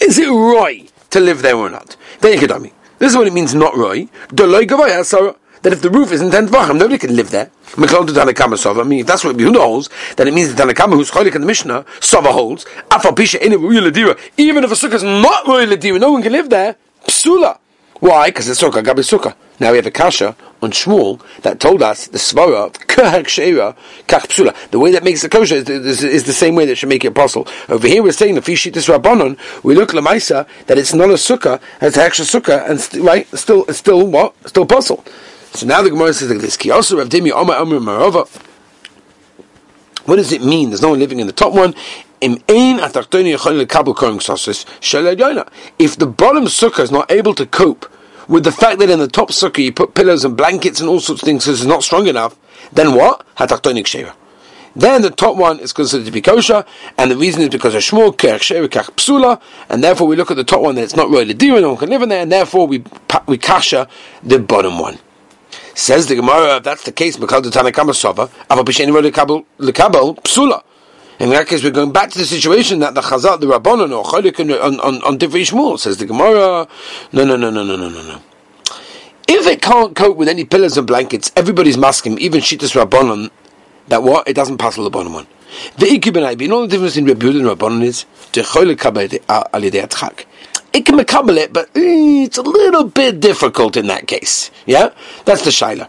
Is 0.00 0.18
it 0.18 0.30
roy 0.30 0.86
to 1.10 1.20
live 1.20 1.42
there 1.42 1.56
or 1.56 1.68
not? 1.68 1.94
Then 2.20 2.32
you 2.32 2.38
could 2.38 2.62
me. 2.62 2.72
This 2.98 3.12
is 3.12 3.16
what 3.16 3.26
it 3.26 3.32
means 3.32 3.54
not 3.54 3.76
roy. 3.76 4.08
That 5.62 5.72
if 5.72 5.82
the 5.82 5.90
roof 5.90 6.12
isn't 6.12 6.30
ten 6.30 6.46
tvachim, 6.46 6.78
nobody 6.78 6.98
can 6.98 7.16
live 7.16 7.30
there. 7.30 7.50
I 7.76 7.80
mean, 7.80 9.00
if 9.00 9.06
that's 9.06 9.24
what 9.24 9.36
Yehuda 9.36 9.56
holds, 9.56 9.90
then 10.16 10.28
it 10.28 10.34
means 10.34 10.54
the 10.54 10.62
Tanakama 10.62 10.94
who's 10.94 11.10
cholik 11.10 11.34
in 11.34 11.40
the 11.40 11.46
Mishnah, 11.48 11.84
Sova 11.98 12.30
holds, 12.32 12.64
even 14.36 14.64
if 14.64 14.70
a 14.70 14.74
sukkah 14.74 14.94
is 14.94 15.02
not 15.02 15.46
royal 15.48 15.68
ladira, 15.68 15.98
no 15.98 16.12
one 16.12 16.22
can 16.22 16.30
live 16.32 16.48
there. 16.48 16.76
Psula. 17.06 17.58
Why? 17.98 18.28
Because 18.28 18.48
it's 18.48 18.62
sukkah, 18.62 18.82
gabi 18.84 19.02
sukkah. 19.02 19.34
Now 19.60 19.72
we 19.72 19.76
have 19.76 19.86
a 19.86 19.90
kasha 19.90 20.36
on 20.62 20.70
Shmuel 20.70 21.20
that 21.42 21.58
told 21.58 21.82
us 21.82 22.06
the 22.06 22.18
svara 22.18 22.66
of 22.66 22.72
kach 22.86 23.24
psula. 23.26 24.70
The 24.70 24.78
way 24.78 24.92
that 24.92 25.02
makes 25.02 25.22
the 25.22 25.28
kosher 25.28 25.56
is, 25.56 25.68
is, 25.68 26.04
is, 26.04 26.24
the 26.24 26.32
same 26.32 26.54
way 26.54 26.64
that 26.66 26.76
should 26.76 26.88
make 26.88 27.04
it 27.04 27.08
apostle. 27.08 27.46
Over 27.68 27.88
here 27.88 28.02
we're 28.02 28.12
saying 28.12 28.36
the 28.36 28.42
fish 28.42 28.64
this 28.64 28.86
rabbanon. 28.86 29.36
We 29.64 29.74
look 29.74 29.90
lemaisa 29.90 30.46
that 30.66 30.78
it's 30.78 30.94
not 30.94 31.10
a 31.10 31.14
sukkah, 31.14 31.60
it's 31.80 31.96
an 31.96 32.02
extra 32.04 32.24
sukkah, 32.24 32.68
and 32.70 32.80
st- 32.80 33.02
right, 33.02 33.26
still, 33.36 33.64
still 33.66 34.06
what? 34.06 34.34
Still 34.48 34.62
apostle. 34.62 35.04
So 35.52 35.66
now 35.66 35.82
the 35.82 35.90
Gemara 35.90 36.12
says 36.14 36.30
like 36.30 36.40
this: 36.40 36.56
Ki 36.56 36.70
also 36.70 36.96
Rav 36.98 37.08
Dimi 37.08 37.32
Omer 37.32 37.54
Omer 37.54 37.80
Marova. 37.80 38.28
What 40.04 40.16
does 40.16 40.32
it 40.32 40.42
mean? 40.42 40.70
There's 40.70 40.82
no 40.82 40.90
one 40.90 41.00
living 41.00 41.18
in 41.20 41.26
the 41.26 41.32
top 41.32 41.52
one. 41.52 41.74
If 42.20 42.36
the 42.38 42.54
bottom 46.16 46.44
sukkah 46.46 46.80
is 46.80 46.90
not 46.90 47.10
able 47.10 47.34
to 47.34 47.46
cope 47.46 47.92
with 48.28 48.44
the 48.44 48.52
fact 48.52 48.78
that 48.78 48.90
in 48.90 48.98
the 48.98 49.08
top 49.08 49.30
sukkah 49.30 49.64
you 49.64 49.72
put 49.72 49.94
pillows 49.94 50.24
and 50.24 50.36
blankets 50.36 50.80
and 50.80 50.88
all 50.88 51.00
sorts 51.00 51.22
of 51.22 51.26
things 51.26 51.44
because 51.44 51.60
it's 51.60 51.68
not 51.68 51.82
strong 51.82 52.06
enough, 52.06 52.36
then 52.72 52.94
what? 52.94 53.26
Then 54.76 55.02
the 55.02 55.10
top 55.10 55.36
one 55.36 55.58
is 55.58 55.72
considered 55.72 56.06
to 56.06 56.12
be 56.12 56.20
kosher, 56.20 56.64
and 56.98 57.10
the 57.10 57.16
reason 57.16 57.42
is 57.42 57.48
because 57.48 57.74
of 57.74 57.82
Shmuel, 57.82 58.14
Kerch 58.14 58.54
Sheva, 58.54 58.68
Kach 58.68 58.90
Psula, 58.96 59.40
and 59.68 59.82
therefore 59.82 60.06
we 60.06 60.14
look 60.14 60.30
at 60.30 60.36
the 60.36 60.44
top 60.44 60.60
one 60.60 60.74
that 60.76 60.82
it's 60.82 60.94
not 60.94 61.08
really 61.08 61.34
dear, 61.34 61.60
no 61.60 61.70
one 61.70 61.78
can 61.78 61.90
live 61.90 62.02
in 62.02 62.10
there, 62.10 62.22
and 62.22 62.30
therefore 62.30 62.66
we 62.66 62.84
we 63.26 63.38
kasha 63.38 63.88
the 64.22 64.38
bottom 64.38 64.78
one. 64.78 64.98
Says 65.74 66.06
the 66.06 66.16
Gemara, 66.16 66.56
if 66.56 66.64
that's 66.64 66.84
the 66.84 66.92
case, 66.92 67.16
Mekal 67.16 67.42
the 67.42 67.50
Tanakama 67.50 67.92
Sova, 67.92 68.30
Ava 68.52 68.62
B'Sheni 68.62 68.92
Lekabel 69.58 70.16
Psula. 70.22 70.62
In 71.18 71.30
that 71.30 71.48
case, 71.48 71.64
we're 71.64 71.70
going 71.70 71.92
back 71.92 72.10
to 72.10 72.18
the 72.18 72.24
situation 72.24 72.78
that 72.78 72.94
the 72.94 73.00
Chazal, 73.00 73.40
the 73.40 73.46
Rabbanon, 73.46 73.96
or 73.96 74.04
Cholik 74.04 74.38
on, 74.38 74.78
on, 74.80 75.02
on 75.02 75.18
different 75.18 75.46
Shmuel, 75.46 75.78
says 75.78 75.96
the 75.96 76.06
Gemara. 76.06 76.68
No, 77.12 77.24
no, 77.24 77.36
no, 77.36 77.50
no, 77.50 77.64
no, 77.64 77.76
no, 77.76 77.88
no, 77.88 78.02
no. 78.02 78.22
If 79.26 79.46
it 79.46 79.60
can't 79.60 79.96
cope 79.96 80.16
with 80.16 80.28
any 80.28 80.44
pillows 80.44 80.78
and 80.78 80.86
blankets, 80.86 81.32
everybody's 81.34 81.76
masking, 81.76 82.18
even 82.18 82.40
Shittas 82.40 82.80
Rabbanon, 82.80 83.30
that 83.88 84.02
what? 84.02 84.28
It 84.28 84.34
doesn't 84.34 84.58
pass 84.58 84.76
the 84.76 84.88
bottom 84.90 85.12
one. 85.12 85.26
The 85.78 85.86
Ikibin 85.86 86.40
you 86.40 86.48
know 86.48 86.62
the 86.62 86.68
difference 86.68 86.96
in 86.96 87.04
Rabbi 87.04 87.26
and 87.26 87.46
Rabbanon 87.46 87.82
is, 87.82 88.04
the 88.32 88.42
Cholik 88.42 89.22
uh, 89.28 90.24
it 90.72 90.84
can 90.84 90.96
become 90.96 91.30
it, 91.30 91.52
but 91.52 91.66
eh, 91.74 92.24
it's 92.24 92.38
a 92.38 92.42
little 92.42 92.84
bit 92.84 93.20
difficult 93.20 93.76
in 93.76 93.86
that 93.86 94.06
case. 94.06 94.50
Yeah, 94.66 94.90
that's 95.24 95.42
the 95.42 95.50
shaila. 95.50 95.88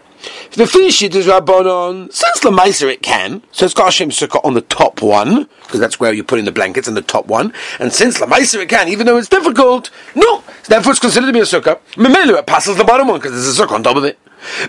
The 0.53 0.67
fish 0.67 1.01
is 1.01 1.27
Rabbanon, 1.27 2.11
since 2.11 2.39
the 2.41 2.51
Meiser 2.51 2.91
it 2.91 3.01
can, 3.01 3.41
so 3.51 3.65
it's 3.65 3.73
got 3.73 3.85
Hashem 3.85 4.09
Sukkah 4.09 4.43
on 4.43 4.53
the 4.53 4.61
top 4.61 5.01
one, 5.01 5.47
because 5.63 5.79
that's 5.79 5.99
where 5.99 6.11
you 6.11 6.23
put 6.23 6.39
in 6.39 6.45
the 6.45 6.51
blankets 6.51 6.88
in 6.88 6.95
the 6.95 7.01
top 7.01 7.27
one, 7.27 7.53
and 7.79 7.93
since 7.93 8.19
the 8.19 8.25
Meiser 8.25 8.61
it 8.61 8.69
can, 8.69 8.89
even 8.89 9.05
though 9.05 9.17
it's 9.17 9.29
difficult, 9.29 9.89
no, 10.15 10.43
therefore 10.67 10.91
it's 10.91 10.99
considered 10.99 11.27
to 11.27 11.33
be 11.33 11.39
a 11.39 11.43
Sukkah. 11.43 11.79
Memelu, 11.93 12.38
it 12.38 12.45
passes 12.45 12.77
the 12.77 12.83
bottom 12.83 13.07
one, 13.07 13.19
because 13.19 13.31
there's 13.31 13.59
a 13.59 13.63
Sukkah 13.63 13.73
on 13.73 13.83
top 13.83 13.95
of 13.95 14.03
it. 14.03 14.19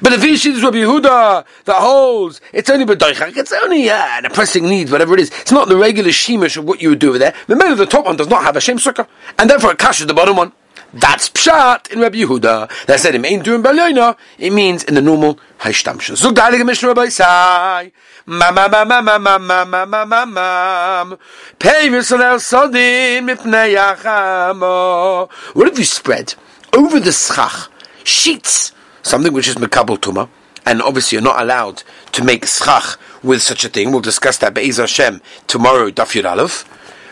But 0.02 0.12
if 0.12 0.24
Ishi 0.24 0.50
is 0.50 0.62
Rabbi 0.62 0.78
Yehuda 0.78 1.44
that 1.64 1.80
holds, 1.80 2.40
it's 2.52 2.68
only 2.70 2.84
b'doichak, 2.84 3.36
it's 3.36 3.52
only 3.52 3.88
uh, 3.88 4.20
a 4.24 4.30
pressing 4.30 4.64
need, 4.64 4.90
whatever 4.90 5.14
it 5.14 5.20
is. 5.20 5.30
It's 5.40 5.52
not 5.52 5.68
the 5.68 5.76
regular 5.76 6.10
shemish 6.10 6.56
of 6.56 6.64
what 6.64 6.82
you 6.82 6.90
would 6.90 6.98
do 6.98 7.10
over 7.10 7.18
there. 7.18 7.34
The 7.46 7.54
of 7.70 7.78
the 7.78 7.86
top 7.86 8.06
one 8.06 8.16
does 8.16 8.28
not 8.28 8.42
have 8.42 8.56
a 8.56 8.60
shem 8.60 8.78
sukkah, 8.78 9.06
and 9.38 9.48
therefore 9.48 9.72
it 9.72 9.78
cashes 9.78 10.06
the 10.06 10.14
bottom 10.14 10.36
one. 10.36 10.52
That's 10.92 11.28
pshat 11.30 11.92
in 11.92 12.00
Rabbi 12.00 12.18
Yehuda. 12.18 12.86
That 12.86 13.00
said, 13.00 13.14
it 13.14 13.24
ain't 13.24 13.44
doing 13.44 13.62
balyoina. 13.62 14.16
It 14.38 14.52
means 14.52 14.84
in 14.84 14.94
the 14.94 15.02
normal 15.02 15.38
haishtamshin. 15.60 16.16
Zug 16.16 16.34
the 16.34 16.40
Heilige 16.40 16.66
Mishnah 16.66 16.88
Rabbi 16.88 17.08
Sai. 17.08 17.92
Ma 18.26 18.50
ma 18.50 18.68
ma 18.68 18.84
ma 18.84 19.00
ma 19.00 19.18
ma 19.18 19.38
ma 19.38 19.64
ma 19.64 19.84
ma 19.84 20.04
ma 20.04 20.24
ma. 20.24 21.16
Pei 21.58 21.88
v'solel 21.88 22.40
sodin 22.40 23.26
mipnei 23.26 23.76
yachamo. 23.76 25.30
What 25.54 25.68
if 25.68 25.78
you 25.78 25.84
spread 25.84 26.34
over 26.72 27.00
the 27.00 27.12
schach 27.12 27.68
sheets 28.04 28.72
something 29.02 29.32
which 29.32 29.48
is 29.48 29.56
mekabel 29.56 29.98
tuma, 29.98 30.28
and 30.66 30.82
obviously 30.82 31.16
you're 31.16 31.22
not 31.22 31.40
allowed 31.40 31.82
to 32.12 32.24
make 32.24 32.46
schach 32.46 32.96
with 33.22 33.42
such 33.42 33.64
a 33.64 33.68
thing. 33.68 33.90
We'll 33.92 34.00
discuss 34.00 34.38
that 34.38 34.54
Be'ez 34.54 34.76
Hashem 34.76 35.20
tomorrow, 35.46 35.90
Daf 35.90 36.20
Yud 36.20 36.30
Aleph. 36.30 36.64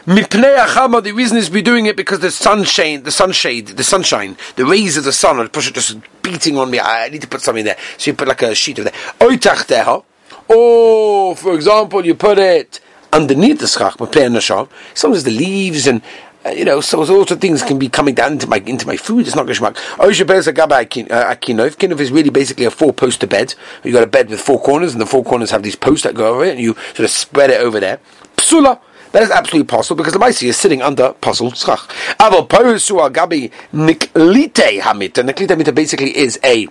The 0.08 1.12
reason 1.14 1.36
is 1.36 1.50
we're 1.50 1.60
doing 1.60 1.84
it 1.84 1.94
because 1.94 2.20
the 2.20 2.30
sunshine, 2.30 3.02
the 3.02 3.10
sunshade, 3.10 3.66
the 3.66 3.84
sunshine, 3.84 4.38
the 4.56 4.64
rays 4.64 4.96
of 4.96 5.04
the 5.04 5.12
sun 5.12 5.38
are 5.38 5.48
just 5.48 5.98
beating 6.22 6.56
on 6.56 6.70
me. 6.70 6.80
I 6.80 7.10
need 7.10 7.20
to 7.20 7.28
put 7.28 7.42
something 7.42 7.66
there. 7.66 7.76
So 7.98 8.10
you 8.10 8.16
put 8.16 8.26
like 8.26 8.40
a 8.40 8.54
sheet 8.54 8.78
of 8.78 8.86
deha. 8.86 10.04
Or, 10.48 11.36
for 11.36 11.54
example, 11.54 12.06
you 12.06 12.14
put 12.14 12.38
it 12.38 12.80
underneath 13.12 13.60
the 13.60 13.66
schach, 13.66 13.98
but 13.98 14.10
playing 14.10 14.32
the 14.32 14.38
shav. 14.38 14.70
Sometimes 14.94 15.24
the 15.24 15.30
leaves 15.30 15.86
and 15.86 16.00
uh, 16.46 16.50
you 16.50 16.64
know, 16.64 16.80
so 16.80 17.00
all 17.00 17.04
sorts 17.04 17.32
of 17.32 17.40
things 17.42 17.62
can 17.62 17.78
be 17.78 17.90
coming 17.90 18.14
down 18.14 18.32
into 18.32 18.46
my 18.46 18.62
into 18.64 18.86
my 18.86 18.96
food. 18.96 19.26
It's 19.26 19.36
not 19.36 19.44
geschmack. 19.46 19.76
Akinov. 19.98 21.76
Kinov 21.76 22.00
is 22.00 22.10
really 22.10 22.30
basically 22.30 22.64
a 22.64 22.70
four 22.70 22.94
poster 22.94 23.26
bed. 23.26 23.54
You 23.84 23.92
got 23.92 24.04
a 24.04 24.06
bed 24.06 24.30
with 24.30 24.40
four 24.40 24.58
corners, 24.58 24.92
and 24.92 25.02
the 25.02 25.06
four 25.06 25.22
corners 25.22 25.50
have 25.50 25.62
these 25.62 25.76
posts 25.76 26.04
that 26.04 26.14
go 26.14 26.32
over 26.32 26.44
it, 26.46 26.52
and 26.52 26.60
you 26.60 26.74
sort 26.94 27.00
of 27.00 27.10
spread 27.10 27.50
it 27.50 27.60
over 27.60 27.78
there. 27.78 28.00
Psula. 28.38 28.80
That 29.12 29.22
is 29.22 29.30
absolutely 29.30 29.66
possible 29.66 29.96
because 29.96 30.12
the 30.12 30.18
Maisi 30.18 30.48
is 30.48 30.56
sitting 30.56 30.82
under 30.82 31.12
puzzle 31.14 31.50
schach. 31.52 31.88
Aval 32.18 32.46
Parusu 32.48 33.10
Gabi 33.12 33.50
Niklite 33.72 34.80
Hamita. 34.80 35.24
Niklite 35.28 35.48
Hamita 35.48 35.74
basically 35.74 36.16
is 36.16 36.38
a 36.44 36.68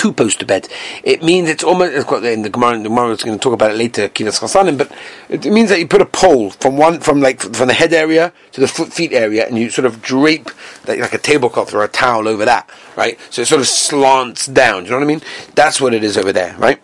two 0.00 0.12
poster 0.14 0.46
bed. 0.46 0.66
It 1.04 1.22
means 1.22 1.50
it's 1.50 1.62
almost 1.62 1.92
it's 1.92 2.06
got 2.06 2.24
in 2.24 2.40
the 2.40 2.48
Gemara. 2.48 2.78
The 2.78 2.88
Gemara 2.88 3.10
is 3.10 3.22
going 3.22 3.38
to 3.38 3.42
talk 3.42 3.52
about 3.52 3.72
it 3.72 3.76
later, 3.76 4.08
Kinas 4.08 4.40
Chasanim, 4.40 4.78
but 4.78 4.90
it 5.28 5.44
means 5.44 5.68
that 5.68 5.78
you 5.78 5.86
put 5.86 6.00
a 6.00 6.06
pole 6.06 6.50
from 6.50 6.78
one 6.78 7.00
from 7.00 7.20
like 7.20 7.40
from 7.42 7.68
the 7.68 7.74
head 7.74 7.92
area 7.92 8.32
to 8.52 8.60
the 8.62 8.68
foot 8.68 8.94
feet 8.94 9.12
area, 9.12 9.46
and 9.46 9.58
you 9.58 9.68
sort 9.68 9.84
of 9.84 10.00
drape 10.00 10.50
like 10.86 11.12
a 11.12 11.18
tablecloth 11.18 11.74
or 11.74 11.84
a 11.84 11.88
towel 11.88 12.28
over 12.28 12.46
that, 12.46 12.70
right? 12.96 13.18
So 13.28 13.42
it 13.42 13.48
sort 13.48 13.60
of 13.60 13.68
slants 13.68 14.46
down. 14.46 14.84
Do 14.84 14.86
you 14.86 14.90
know 14.92 14.96
what 14.96 15.04
I 15.04 15.06
mean? 15.06 15.22
That's 15.54 15.82
what 15.82 15.92
it 15.92 16.02
is 16.02 16.16
over 16.16 16.32
there, 16.32 16.56
right? 16.56 16.80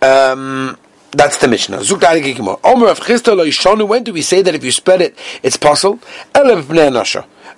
Um, 0.00 0.78
that's 1.12 1.38
the 1.38 1.48
Mishnah. 1.48 1.78
When 3.86 4.04
do 4.04 4.12
we 4.12 4.22
say 4.22 4.42
that 4.42 4.54
if 4.54 4.64
you 4.64 4.72
spread 4.72 5.02
it, 5.02 5.16
it's 5.42 5.56
possible? 5.56 6.00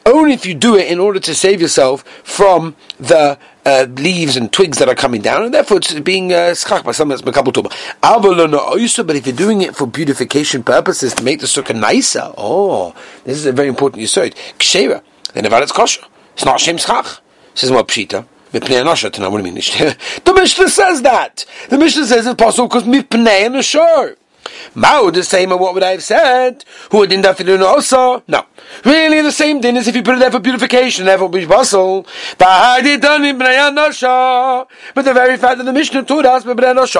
Only 0.06 0.34
if 0.34 0.44
you 0.44 0.54
do 0.54 0.76
it 0.76 0.90
in 0.90 0.98
order 0.98 1.20
to 1.20 1.34
save 1.34 1.60
yourself 1.60 2.02
from 2.24 2.76
the 2.98 3.38
uh, 3.64 3.86
leaves 3.96 4.36
and 4.36 4.52
twigs 4.52 4.78
that 4.78 4.88
are 4.88 4.94
coming 4.94 5.22
down, 5.22 5.44
and 5.44 5.54
therefore 5.54 5.78
it's 5.78 5.94
being 6.00 6.32
uh, 6.32 6.54
schach 6.54 6.84
by 6.84 6.92
someone 6.92 7.16
that's 7.16 7.26
makabel 7.26 7.54
tuba. 7.54 7.70
But 9.04 9.16
if 9.16 9.26
you're 9.26 9.36
doing 9.36 9.62
it 9.62 9.74
for 9.74 9.86
beautification 9.86 10.62
purposes 10.62 11.14
to 11.14 11.22
make 11.22 11.40
the 11.40 11.46
sukkah 11.46 11.78
nicer, 11.78 12.32
oh, 12.36 12.94
this 13.24 13.38
is 13.38 13.46
a 13.46 13.52
very 13.52 13.68
important 13.68 14.02
yisod. 14.02 14.34
Kshera, 14.58 15.02
then 15.32 15.46
if 15.46 15.52
it's 15.52 15.72
kosher, 15.72 16.02
it's 16.34 16.44
not 16.44 16.60
shem 16.60 16.76
schach. 16.76 17.20
Says 17.54 17.70
what 17.70 17.88
pshita. 17.88 18.26
What 18.54 18.66
do 18.66 18.74
you 18.74 19.42
mean? 19.42 19.54
the 19.54 20.32
Mishnah 20.34 20.68
says 20.68 21.02
that. 21.02 21.44
The 21.70 21.78
Mishnah 21.78 22.06
says 22.06 22.26
it's 22.26 22.40
possible 22.40 22.68
because 22.68 22.84
mipnei 22.84 23.46
and 23.46 23.56
ashur. 23.56 24.16
Mao 24.74 25.10
the 25.10 25.22
same 25.22 25.50
what 25.50 25.74
would 25.74 25.82
I 25.82 25.92
have 25.92 26.02
said? 26.02 26.64
Who 26.90 27.06
didn't 27.06 27.24
have 27.24 27.36
to 27.38 27.66
also? 27.66 28.22
No. 28.28 28.46
Really 28.84 29.22
the 29.22 29.32
same 29.32 29.60
thing 29.60 29.76
as 29.76 29.88
if 29.88 29.96
you 29.96 30.02
put 30.02 30.16
it 30.16 30.20
there 30.20 30.30
for 30.30 30.40
beautification, 30.40 31.06
that 31.06 31.20
would 31.20 31.32
be 31.32 31.46
possible. 31.46 32.06
But 32.38 32.82
the 35.02 35.12
very 35.12 35.36
fact 35.36 35.58
that 35.58 35.64
the 35.64 35.72
Mishnah 35.72 36.04
told 36.04 36.26
us, 36.26 36.44
that's 36.44 36.98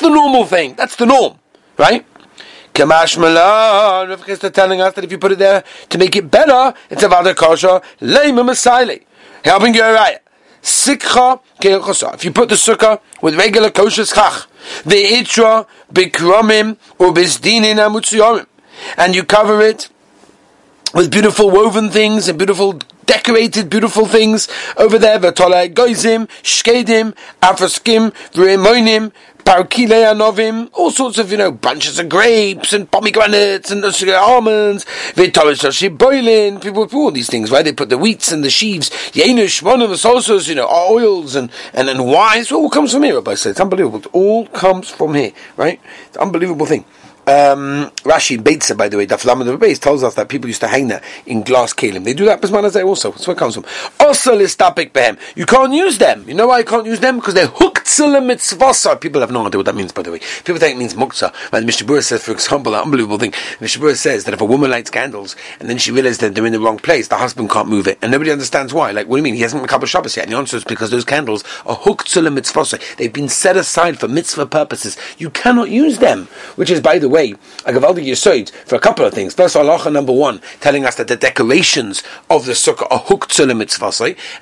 the 0.00 0.08
normal 0.08 0.44
thing. 0.44 0.74
That's 0.74 0.96
the 0.96 1.06
norm. 1.06 1.38
Right? 1.78 2.04
Kamash 2.74 3.16
Malan, 3.16 4.10
Rav 4.10 4.26
Chisda 4.26 4.52
telling 4.52 4.82
us 4.82 4.92
that 4.92 5.04
if 5.04 5.10
you 5.10 5.16
put 5.16 5.32
it 5.32 5.38
there 5.38 5.64
to 5.88 5.96
make 5.96 6.14
it 6.14 6.30
better, 6.30 6.74
it's 6.90 7.02
a 7.02 7.08
Vada 7.08 7.34
Kosher, 7.34 7.80
Leima 8.00 8.44
Masaile. 8.44 9.05
Helping 9.46 9.76
you 9.76 9.82
right. 9.82 10.18
Sikha 10.60 11.40
If 11.60 12.24
you 12.24 12.32
put 12.32 12.48
the 12.48 12.56
sukkah 12.56 13.00
with 13.22 13.36
regular 13.36 13.70
kosher 13.70 14.04
schach, 14.04 14.48
the 14.84 14.96
itra 14.96 15.68
bikromim 15.92 16.76
or 16.98 17.12
bisdinin 17.14 17.76
amutziyomim, 17.76 18.46
and 18.96 19.14
you 19.14 19.22
cover 19.22 19.60
it 19.60 19.88
with 20.94 21.12
beautiful 21.12 21.48
woven 21.48 21.90
things 21.90 22.26
and 22.26 22.36
beautiful 22.36 22.80
decorated 23.04 23.70
beautiful 23.70 24.06
things 24.06 24.48
over 24.76 24.98
there. 24.98 25.20
V'tolei 25.20 25.72
goizim, 25.72 26.26
shkedim, 26.42 27.14
afraskim, 27.40 28.12
v'remoinim, 28.32 29.12
Parkile 29.46 30.12
anovim, 30.12 30.68
all 30.72 30.90
sorts 30.90 31.18
of, 31.18 31.30
you 31.30 31.36
know, 31.36 31.52
bunches 31.52 32.00
of 32.00 32.08
grapes 32.08 32.72
and 32.72 32.90
pomegranates 32.90 33.70
and 33.70 33.84
almonds, 33.84 34.84
boiling, 35.14 36.58
people 36.58 36.84
put 36.88 36.94
all 36.94 37.12
these 37.12 37.30
things, 37.30 37.52
right? 37.52 37.64
They 37.64 37.72
put 37.72 37.88
the 37.88 37.96
wheats 37.96 38.32
and 38.32 38.42
the 38.42 38.50
sheaves, 38.50 38.90
yenush, 39.12 39.62
one 39.62 39.82
of 39.82 39.90
the 39.90 39.98
sauces, 39.98 40.48
you 40.48 40.56
know, 40.56 40.66
oils 40.68 41.36
and, 41.36 41.52
and, 41.72 41.88
and 41.88 42.06
wines, 42.06 42.50
it 42.50 42.54
all 42.54 42.68
comes 42.68 42.92
from 42.92 43.04
here, 43.04 43.14
Rabbi 43.14 43.34
said. 43.34 43.50
It's 43.50 43.60
unbelievable. 43.60 44.00
It 44.00 44.08
all 44.12 44.48
comes 44.48 44.90
from 44.90 45.14
here, 45.14 45.30
right? 45.56 45.80
It's 46.08 46.16
an 46.16 46.22
unbelievable 46.22 46.66
thing. 46.66 46.84
Um, 47.28 47.90
Rashi 48.04 48.38
Beitza, 48.38 48.76
by 48.76 48.88
the 48.88 48.96
way, 48.96 49.06
Daflam 49.06 49.58
base 49.58 49.80
tells 49.80 50.04
us 50.04 50.14
that 50.14 50.28
people 50.28 50.48
used 50.48 50.60
to 50.60 50.68
hang 50.68 50.86
that 50.88 51.02
in 51.26 51.42
glass 51.42 51.74
kalim. 51.74 52.04
They 52.04 52.14
do 52.14 52.24
that 52.26 52.40
Bismanazai 52.40 52.86
also. 52.86 53.10
That's 53.10 53.26
where 53.26 53.34
it 53.34 53.38
comes 53.38 53.54
from. 53.54 53.64
Also, 53.98 54.38
listapik 54.38 54.92
behem. 54.92 55.18
You 55.34 55.44
can't 55.44 55.72
use 55.72 55.98
them. 55.98 56.28
You 56.28 56.34
know 56.34 56.46
why 56.46 56.60
you 56.60 56.64
can't 56.64 56.86
use 56.86 57.00
them? 57.00 57.16
Because 57.16 57.34
they're 57.34 57.48
hooked 57.48 57.86
mitzvasa. 57.86 59.00
People 59.00 59.20
have 59.20 59.32
no 59.32 59.44
idea 59.44 59.58
what 59.58 59.66
that 59.66 59.74
means, 59.74 59.90
by 59.90 60.02
the 60.02 60.12
way. 60.12 60.20
People 60.44 60.58
think 60.58 60.76
it 60.76 60.78
means 60.78 60.94
muktzah. 60.94 61.34
Right? 61.52 61.64
Mishnah 61.64 62.02
says, 62.02 62.22
for 62.22 62.30
example, 62.30 62.74
an 62.74 62.82
unbelievable 62.82 63.18
thing. 63.18 63.32
Mishnah 63.60 63.96
says 63.96 64.24
that 64.24 64.34
if 64.34 64.40
a 64.40 64.44
woman 64.44 64.70
lights 64.70 64.90
candles 64.90 65.34
and 65.58 65.68
then 65.68 65.78
she 65.78 65.90
realizes 65.90 66.18
that 66.18 66.34
they're 66.34 66.46
in 66.46 66.52
the 66.52 66.60
wrong 66.60 66.78
place, 66.78 67.08
the 67.08 67.16
husband 67.16 67.50
can't 67.50 67.68
move 67.68 67.88
it, 67.88 67.98
and 68.02 68.12
nobody 68.12 68.30
understands 68.30 68.72
why. 68.72 68.92
Like, 68.92 69.08
what 69.08 69.16
do 69.16 69.18
you 69.18 69.24
mean? 69.24 69.34
He 69.34 69.40
hasn't 69.40 69.62
become 69.62 69.82
a 69.82 69.86
Shabbos 69.86 70.16
yet. 70.16 70.26
And 70.26 70.32
the 70.32 70.38
answer 70.38 70.56
is 70.56 70.64
because 70.64 70.90
those 70.90 71.04
candles 71.04 71.42
are 71.64 71.74
hooked 71.74 72.06
mitzvasa. 72.06 72.96
They've 72.96 73.12
been 73.12 73.28
set 73.28 73.56
aside 73.56 73.98
for 73.98 74.06
mitzvah 74.06 74.46
purposes. 74.46 74.96
You 75.18 75.30
cannot 75.30 75.70
use 75.70 75.98
them. 75.98 76.28
Which 76.54 76.70
is, 76.70 76.80
by 76.80 76.98
the 76.98 77.08
way, 77.08 77.15
a 77.22 77.72
Gavaldi 77.72 78.06
Yisoid 78.06 78.50
for 78.50 78.74
a 78.74 78.80
couple 78.80 79.04
of 79.04 79.14
things. 79.14 79.34
First, 79.34 79.56
halacha 79.56 79.92
number 79.92 80.12
one, 80.12 80.40
telling 80.60 80.84
us 80.84 80.96
that 80.96 81.08
the 81.08 81.16
decorations 81.16 82.02
of 82.28 82.46
the 82.46 82.52
sukkah 82.52 82.86
are 82.90 82.98
hooked 82.98 83.30
to 83.36 83.46
the 83.46 83.54
mitzvah, 83.54 83.86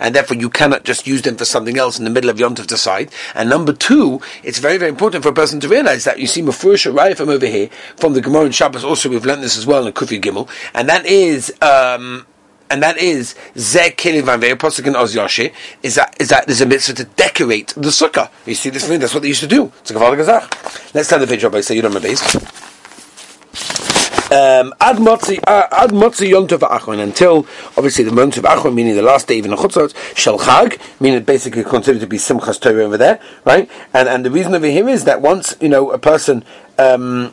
and 0.00 0.14
therefore 0.14 0.36
you 0.36 0.50
cannot 0.50 0.84
just 0.84 1.06
use 1.06 1.22
them 1.22 1.36
for 1.36 1.44
something 1.44 1.78
else 1.78 1.98
in 1.98 2.04
the 2.04 2.10
middle 2.10 2.30
of 2.30 2.40
Yom 2.40 2.54
Tov 2.54 2.66
decide. 2.66 3.12
And 3.34 3.50
number 3.50 3.72
two, 3.72 4.20
it's 4.42 4.58
very, 4.58 4.78
very 4.78 4.90
important 4.90 5.22
for 5.22 5.30
a 5.30 5.34
person 5.34 5.60
to 5.60 5.68
realize 5.68 6.04
that 6.04 6.18
you 6.18 6.26
see 6.26 6.42
Mefurish 6.42 6.92
right 6.94 7.16
from 7.16 7.28
over 7.28 7.46
here, 7.46 7.68
from 7.96 8.14
the 8.14 8.20
Gemara 8.20 8.46
and 8.46 8.54
Shabbos, 8.54 8.84
also 8.84 9.08
we've 9.08 9.26
learned 9.26 9.42
this 9.42 9.58
as 9.58 9.66
well 9.66 9.86
in 9.86 9.92
Kufi 9.92 10.20
Gimel, 10.20 10.48
and 10.72 10.88
that 10.88 11.06
is, 11.06 11.52
um, 11.60 12.26
and 12.70 12.82
that 12.82 12.96
is 12.96 13.34
Kilivan 13.54 14.40
Pasuk 14.56 14.86
in 14.86 14.96
Oz 14.96 15.14
Yoshi, 15.14 15.52
is 15.82 15.96
that 15.96 16.16
is 16.18 16.30
that 16.30 16.46
there's 16.46 16.60
a 16.60 16.66
mitzvah 16.66 16.94
to 16.94 17.04
decorate 17.04 17.68
the 17.68 17.88
sukkah. 17.88 18.30
You 18.46 18.54
see 18.54 18.70
this 18.70 18.88
thing, 18.88 19.00
that's 19.00 19.14
what 19.14 19.22
they 19.22 19.28
used 19.28 19.40
to 19.40 19.46
do. 19.46 19.72
It's 19.80 19.90
a 19.90 19.94
Gazach. 19.94 20.94
Let's 20.94 21.08
start 21.08 21.20
the 21.20 21.26
video 21.26 21.50
by 21.50 21.60
say 21.60 21.76
you 21.76 21.82
don't 21.82 22.00
base. 22.02 22.62
Um, 24.34 24.74
ad 24.80 24.96
motzi 24.96 25.38
ad 25.46 25.92
motzi 25.92 26.28
yom 26.28 26.48
tov 26.48 26.68
achron 26.68 26.98
until 26.98 27.46
obviously 27.76 28.02
the 28.02 28.10
month 28.10 28.36
of 28.36 28.42
achron 28.42 28.74
meaning 28.74 28.96
the 28.96 29.02
last 29.02 29.28
day 29.28 29.36
even 29.36 29.52
a 29.52 29.56
chutzot 29.56 29.94
shel 30.16 30.40
chag 30.40 30.80
meaning 30.98 31.22
basically 31.22 31.62
considered 31.62 32.00
to 32.00 32.08
be 32.08 32.16
simchas 32.16 32.60
Torah 32.60 32.82
over 32.82 32.96
there 32.96 33.20
right? 33.44 33.70
And 33.92 34.08
and 34.08 34.24
the 34.24 34.32
reason 34.32 34.52
over 34.56 34.66
here 34.66 34.88
is 34.88 35.04
that 35.04 35.22
once 35.22 35.54
you 35.60 35.68
know 35.68 35.92
a 35.92 35.98
person 36.00 36.44
um, 36.78 37.32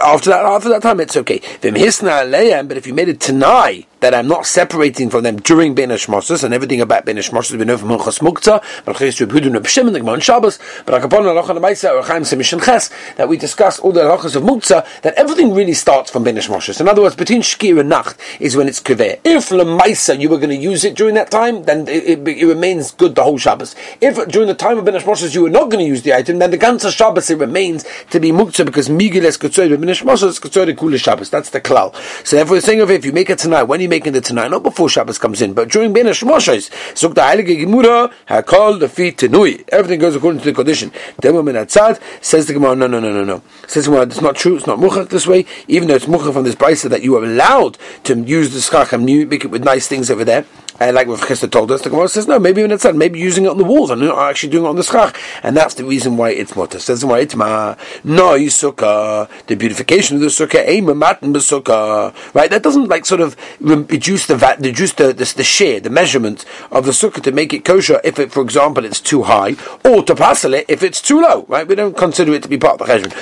after 0.00 0.30
that 0.30 0.44
after 0.44 0.68
that 0.68 0.82
time 0.82 1.00
it's 1.00 1.16
okay. 1.16 1.40
But 1.60 2.76
if 2.76 2.86
you 2.86 2.94
made 2.94 3.08
it 3.08 3.18
tonight 3.18 3.88
that 4.00 4.14
I'm 4.14 4.28
not 4.28 4.46
separating 4.46 5.10
from 5.10 5.22
them 5.24 5.36
during 5.36 5.74
Ben 5.74 5.88
Hashmosas 5.88 6.44
and 6.44 6.52
everything 6.52 6.80
about 6.80 7.04
Ben 7.04 7.16
Hashmosas 7.16 7.58
we 7.58 7.64
know 7.64 7.78
from 7.78 7.88
Hilchas 7.88 8.20
Mukta, 8.20 8.62
but 8.84 8.96
Chayis 8.96 9.26
Nebshim 9.26 9.86
and 9.86 9.94
the 9.94 10.00
Gemara 10.00 10.20
Shabbos, 10.20 10.58
but 10.84 11.00
Akapon 11.00 11.22
Alochan 11.22 11.58
Amaisa 11.58 11.94
or 11.94 12.02
Chaim 12.02 12.22
Semishin 12.22 12.62
Ches 12.62 12.90
that 13.16 13.28
we 13.28 13.36
discuss 13.36 13.78
all 13.78 13.92
the 13.92 14.00
halachas 14.00 14.36
of 14.36 14.42
Mukta 14.42 14.86
that 15.02 15.14
everything 15.14 15.54
really 15.54 15.72
starts 15.72 16.10
from 16.10 16.24
Ben 16.24 16.36
Hashmosas. 16.36 16.80
In 16.80 16.88
other 16.88 17.02
words, 17.02 17.16
between 17.16 17.40
Shkir 17.40 17.80
and 17.80 17.88
Nacht 17.88 18.16
is 18.38 18.56
when 18.56 18.68
it's 18.68 18.80
Kaveh. 18.80 19.18
If 19.24 19.48
Lemaisa 19.48 20.20
you 20.20 20.28
were 20.28 20.38
going 20.38 20.50
to 20.50 20.56
use 20.56 20.84
it 20.84 20.94
during 20.94 21.14
that 21.14 21.30
time, 21.30 21.64
then 21.64 21.88
it, 21.88 22.04
it, 22.04 22.28
it, 22.28 22.46
remains 22.46 22.90
good 22.92 23.14
the 23.14 23.22
whole 23.22 23.38
Shabbos. 23.38 23.74
If 24.00 24.28
during 24.28 24.48
the 24.48 24.54
time 24.54 24.78
of 24.78 24.84
Ben 24.84 24.94
Hashmosas 24.94 25.34
you 25.34 25.42
were 25.42 25.50
not 25.50 25.70
going 25.70 25.84
to 25.84 25.84
use 25.84 26.02
the 26.02 26.14
item, 26.14 26.38
then 26.38 26.50
the 26.50 26.58
Ganza 26.58 26.94
Shabbos 26.94 27.30
it 27.30 27.38
remains 27.38 27.84
to 28.10 28.20
be 28.20 28.30
Mukta 28.30 28.64
because 28.66 28.88
Migiles 28.88 29.38
Ketzoy 29.38 29.68
Ben 29.70 29.88
Hashmosas 29.88 30.40
Ketzoy 30.40 30.74
Kula 30.74 30.98
Shabbos. 30.98 31.30
That's 31.30 31.50
the 31.50 31.60
klal. 31.60 31.94
So 32.26 32.36
therefore, 32.36 32.60
saying 32.60 32.80
of 32.80 32.90
it, 32.90 32.96
if 32.96 33.04
you 33.04 33.12
make 33.12 33.30
it 33.30 33.38
tonight, 33.38 33.64
when 33.64 33.80
you 33.80 33.85
making 33.86 34.12
the 34.12 34.20
tonight, 34.20 34.50
not 34.50 34.62
before 34.62 34.88
Shabbos 34.88 35.18
comes 35.18 35.42
in, 35.42 35.54
but 35.54 35.68
during 35.68 35.92
Ben 35.92 36.06
Hashmoshes, 36.06 36.70
Zuk 36.94 37.14
the 37.14 37.20
Heilige 37.20 37.64
Gemura, 37.64 38.12
Hakol 38.28 38.78
the 38.78 38.88
feet 38.88 39.18
Tenui. 39.18 39.64
Everything 39.68 40.00
goes 40.00 40.14
according 40.14 40.40
to 40.40 40.46
the 40.46 40.52
condition. 40.52 40.92
Demo 41.20 41.42
min 41.42 41.54
Atzad 41.54 42.00
says 42.20 42.46
the 42.46 42.52
Gemara, 42.52 42.76
no, 42.76 42.86
no, 42.86 43.00
no, 43.00 43.12
no, 43.12 43.24
no. 43.24 43.42
Says 43.66 43.84
the 43.84 43.90
Gemara, 43.90 44.06
it's 44.06 44.20
not 44.20 44.36
true. 44.36 44.56
It's 44.56 44.66
not 44.66 44.78
muchach 44.78 45.08
this 45.08 45.26
way, 45.26 45.46
even 45.68 45.88
though 45.88 45.94
it's 45.94 46.06
muchach 46.06 46.32
from 46.32 46.44
this 46.44 46.54
brisa 46.54 46.88
that 46.90 47.02
you 47.02 47.16
are 47.16 47.24
allowed 47.24 47.78
to 48.04 48.20
use 48.20 48.52
the 48.52 48.60
skacham, 48.60 49.04
make 49.28 49.44
it 49.44 49.50
with 49.50 49.64
nice 49.64 49.86
things 49.86 50.10
over 50.10 50.24
there. 50.24 50.44
And 50.78 50.94
like 50.94 51.06
Rav 51.06 51.20
Chisda 51.20 51.50
told 51.50 51.70
us, 51.70 51.82
the 51.82 51.90
Gemara 51.90 52.08
says 52.08 52.28
no. 52.28 52.38
Maybe 52.38 52.62
when 52.62 52.70
it's 52.70 52.82
done, 52.82 52.98
maybe 52.98 53.18
using 53.18 53.44
it 53.44 53.48
on 53.48 53.58
the 53.58 53.64
walls 53.64 53.90
and 53.90 54.00
not 54.00 54.18
actually 54.18 54.50
doing 54.50 54.64
it 54.64 54.68
on 54.68 54.76
the 54.76 54.82
schach, 54.82 55.18
and 55.42 55.56
that's 55.56 55.74
the 55.74 55.84
reason 55.84 56.16
why 56.16 56.30
it's 56.30 56.54
mutter. 56.54 56.78
Says 56.78 57.04
why 57.04 57.20
it's 57.20 57.34
ma 57.34 57.76
no 58.04 58.34
sukkah, 58.36 59.28
the 59.46 59.56
beautification 59.56 60.16
of 60.16 60.22
the 60.22 60.28
sukkah, 60.28 60.62
eh, 60.66 60.78
a 60.78 60.94
matan 60.94 61.32
sukkah, 61.34 62.14
right? 62.34 62.50
That 62.50 62.62
doesn't 62.62 62.88
like 62.88 63.06
sort 63.06 63.20
of 63.20 63.36
reduce 63.60 64.26
the 64.26 64.36
reduce 64.60 64.92
the 64.92 65.12
the, 65.12 65.34
the 65.36 65.44
share, 65.44 65.80
the 65.80 65.90
measurement 65.90 66.44
of 66.70 66.84
the 66.84 66.92
sukkah 66.92 67.22
to 67.22 67.32
make 67.32 67.52
it 67.52 67.64
kosher 67.64 68.00
if 68.04 68.18
it, 68.18 68.32
for 68.32 68.42
example, 68.42 68.84
it's 68.84 69.00
too 69.00 69.22
high, 69.22 69.56
or 69.84 70.02
to 70.02 70.14
passel 70.14 70.54
it 70.54 70.66
if 70.68 70.82
it's 70.82 71.00
too 71.00 71.20
low, 71.20 71.44
right? 71.48 71.66
We 71.66 71.74
don't 71.74 71.96
consider 71.96 72.34
it 72.34 72.42
to 72.42 72.48
be 72.48 72.58
part 72.58 72.80
of 72.80 72.86
the 72.86 72.92
cheshbon. 72.92 73.14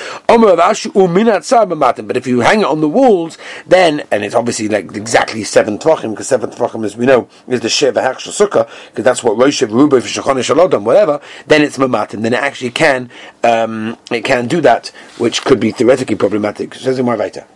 But 2.07 2.17
if 2.17 2.27
you 2.27 2.41
hang 2.41 2.61
it 2.61 2.67
on 2.67 2.81
the 2.81 2.89
walls, 2.89 3.39
then 3.67 4.03
and 4.11 4.25
it's 4.25 4.35
obviously 4.35 4.69
like 4.69 4.95
exactly 4.97 5.45
seven 5.45 5.79
tvachim 5.79 6.11
because 6.11 6.29
seven 6.29 6.51
tvachim, 6.51 6.85
as 6.85 6.97
we 6.97 7.07
know 7.07 7.29
is 7.49 7.61
the 7.61 7.69
Sheva 7.69 8.03
Hachshel 8.03 8.33
Sukkah, 8.33 8.69
because 8.91 9.05
that's 9.05 9.23
what 9.23 9.37
Rosh 9.37 9.63
Rubo 9.63 10.01
for 10.01 10.09
Shechon 10.09 10.37
Shalodam, 10.37 10.83
whatever, 10.83 11.21
then 11.47 11.63
it's 11.63 11.79
Mamatim. 11.79 12.23
Then 12.23 12.35
it 12.35 12.41
actually 12.41 12.71
can, 12.71 13.11
um, 13.43 13.99
it 14.11 14.25
can 14.25 14.47
do 14.47 14.61
that, 14.63 14.89
which 15.19 15.43
could 15.45 15.61
be 15.61 15.71
theoretically 15.71 16.17
problematic. 16.17 16.75
Says 16.75 16.99
in 16.99 17.07
weiter. 17.07 17.47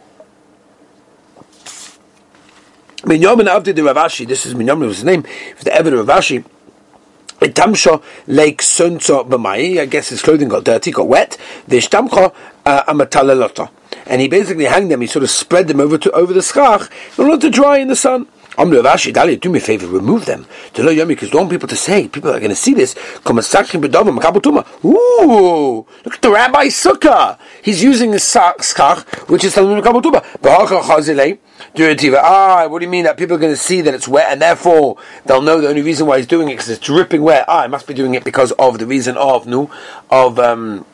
Minyamin 2.98 3.48
Avdi 3.48 3.74
the 3.74 3.84
Rav 3.84 3.96
Ashi, 3.96 4.26
this 4.26 4.44
is 4.44 4.54
Minyamin 4.54 4.86
was 4.86 4.96
his 4.96 5.04
name, 5.04 5.22
was 5.54 5.64
the 5.64 5.70
Evid 5.70 5.96
Rav 5.96 6.18
Ashi, 6.18 6.44
Itamsho 7.40 8.02
like 8.26 8.58
sunso 8.58 9.28
b'mai. 9.28 9.80
I 9.80 9.86
guess 9.86 10.08
his 10.08 10.22
clothing 10.22 10.48
got 10.48 10.64
dirty, 10.64 10.90
got 10.90 11.06
wet. 11.06 11.38
V'ishtamcho 11.68 12.34
uh, 12.66 12.84
amatalelota. 12.84 13.70
And 14.06 14.20
he 14.20 14.28
basically 14.28 14.64
hanged 14.64 14.90
them. 14.90 15.00
He 15.00 15.06
sort 15.06 15.22
of 15.22 15.30
spread 15.30 15.68
them 15.68 15.80
over 15.80 15.98
to 15.98 16.10
over 16.12 16.32
the 16.32 16.42
schach 16.42 16.90
in 17.16 17.24
order 17.24 17.38
to 17.42 17.50
dry 17.50 17.78
in 17.78 17.88
the 17.88 17.96
sun. 17.96 18.26
I'm 18.58 18.70
do 18.70 19.50
me 19.50 19.58
a 19.58 19.60
favor, 19.60 19.86
remove 19.86 20.26
them. 20.26 20.46
To 20.74 20.82
know 20.82 20.90
Yomi, 20.90 21.08
because 21.08 21.30
don't 21.30 21.48
people 21.48 21.68
to 21.68 21.76
say, 21.76 22.08
people 22.08 22.30
are 22.30 22.40
going 22.40 22.50
to 22.50 22.56
see 22.56 22.74
this. 22.74 22.96
Ooh, 23.24 23.30
look 26.04 26.14
at 26.14 26.22
the 26.22 26.30
Rabbi 26.30 26.66
Sukkah. 26.66 27.38
He's 27.62 27.84
using 27.84 28.12
a 28.14 28.16
skach, 28.16 29.06
which 29.28 29.44
is 29.44 29.54
Talmud 29.54 29.84
Kabutuma. 29.84 30.24
Ah, 32.20 32.66
what 32.68 32.80
do 32.80 32.84
you 32.84 32.90
mean 32.90 33.04
that 33.04 33.16
people 33.16 33.36
are 33.36 33.40
going 33.40 33.52
to 33.52 33.56
see 33.56 33.80
that 33.80 33.94
it's 33.94 34.08
wet 34.08 34.32
and 34.32 34.42
therefore 34.42 34.96
they'll 35.26 35.42
know 35.42 35.60
the 35.60 35.68
only 35.68 35.82
reason 35.82 36.08
why 36.08 36.16
he's 36.16 36.26
doing 36.26 36.48
it 36.48 36.54
because 36.54 36.68
it's 36.68 36.84
dripping 36.84 37.22
wet. 37.22 37.44
Ah, 37.46 37.62
I 37.62 37.68
must 37.68 37.86
be 37.86 37.94
doing 37.94 38.14
it 38.14 38.24
because 38.24 38.50
of 38.52 38.78
the 38.78 38.86
reason 38.86 39.16
of, 39.16 39.46
no, 39.46 39.70
of, 40.10 40.40
um, 40.40 40.84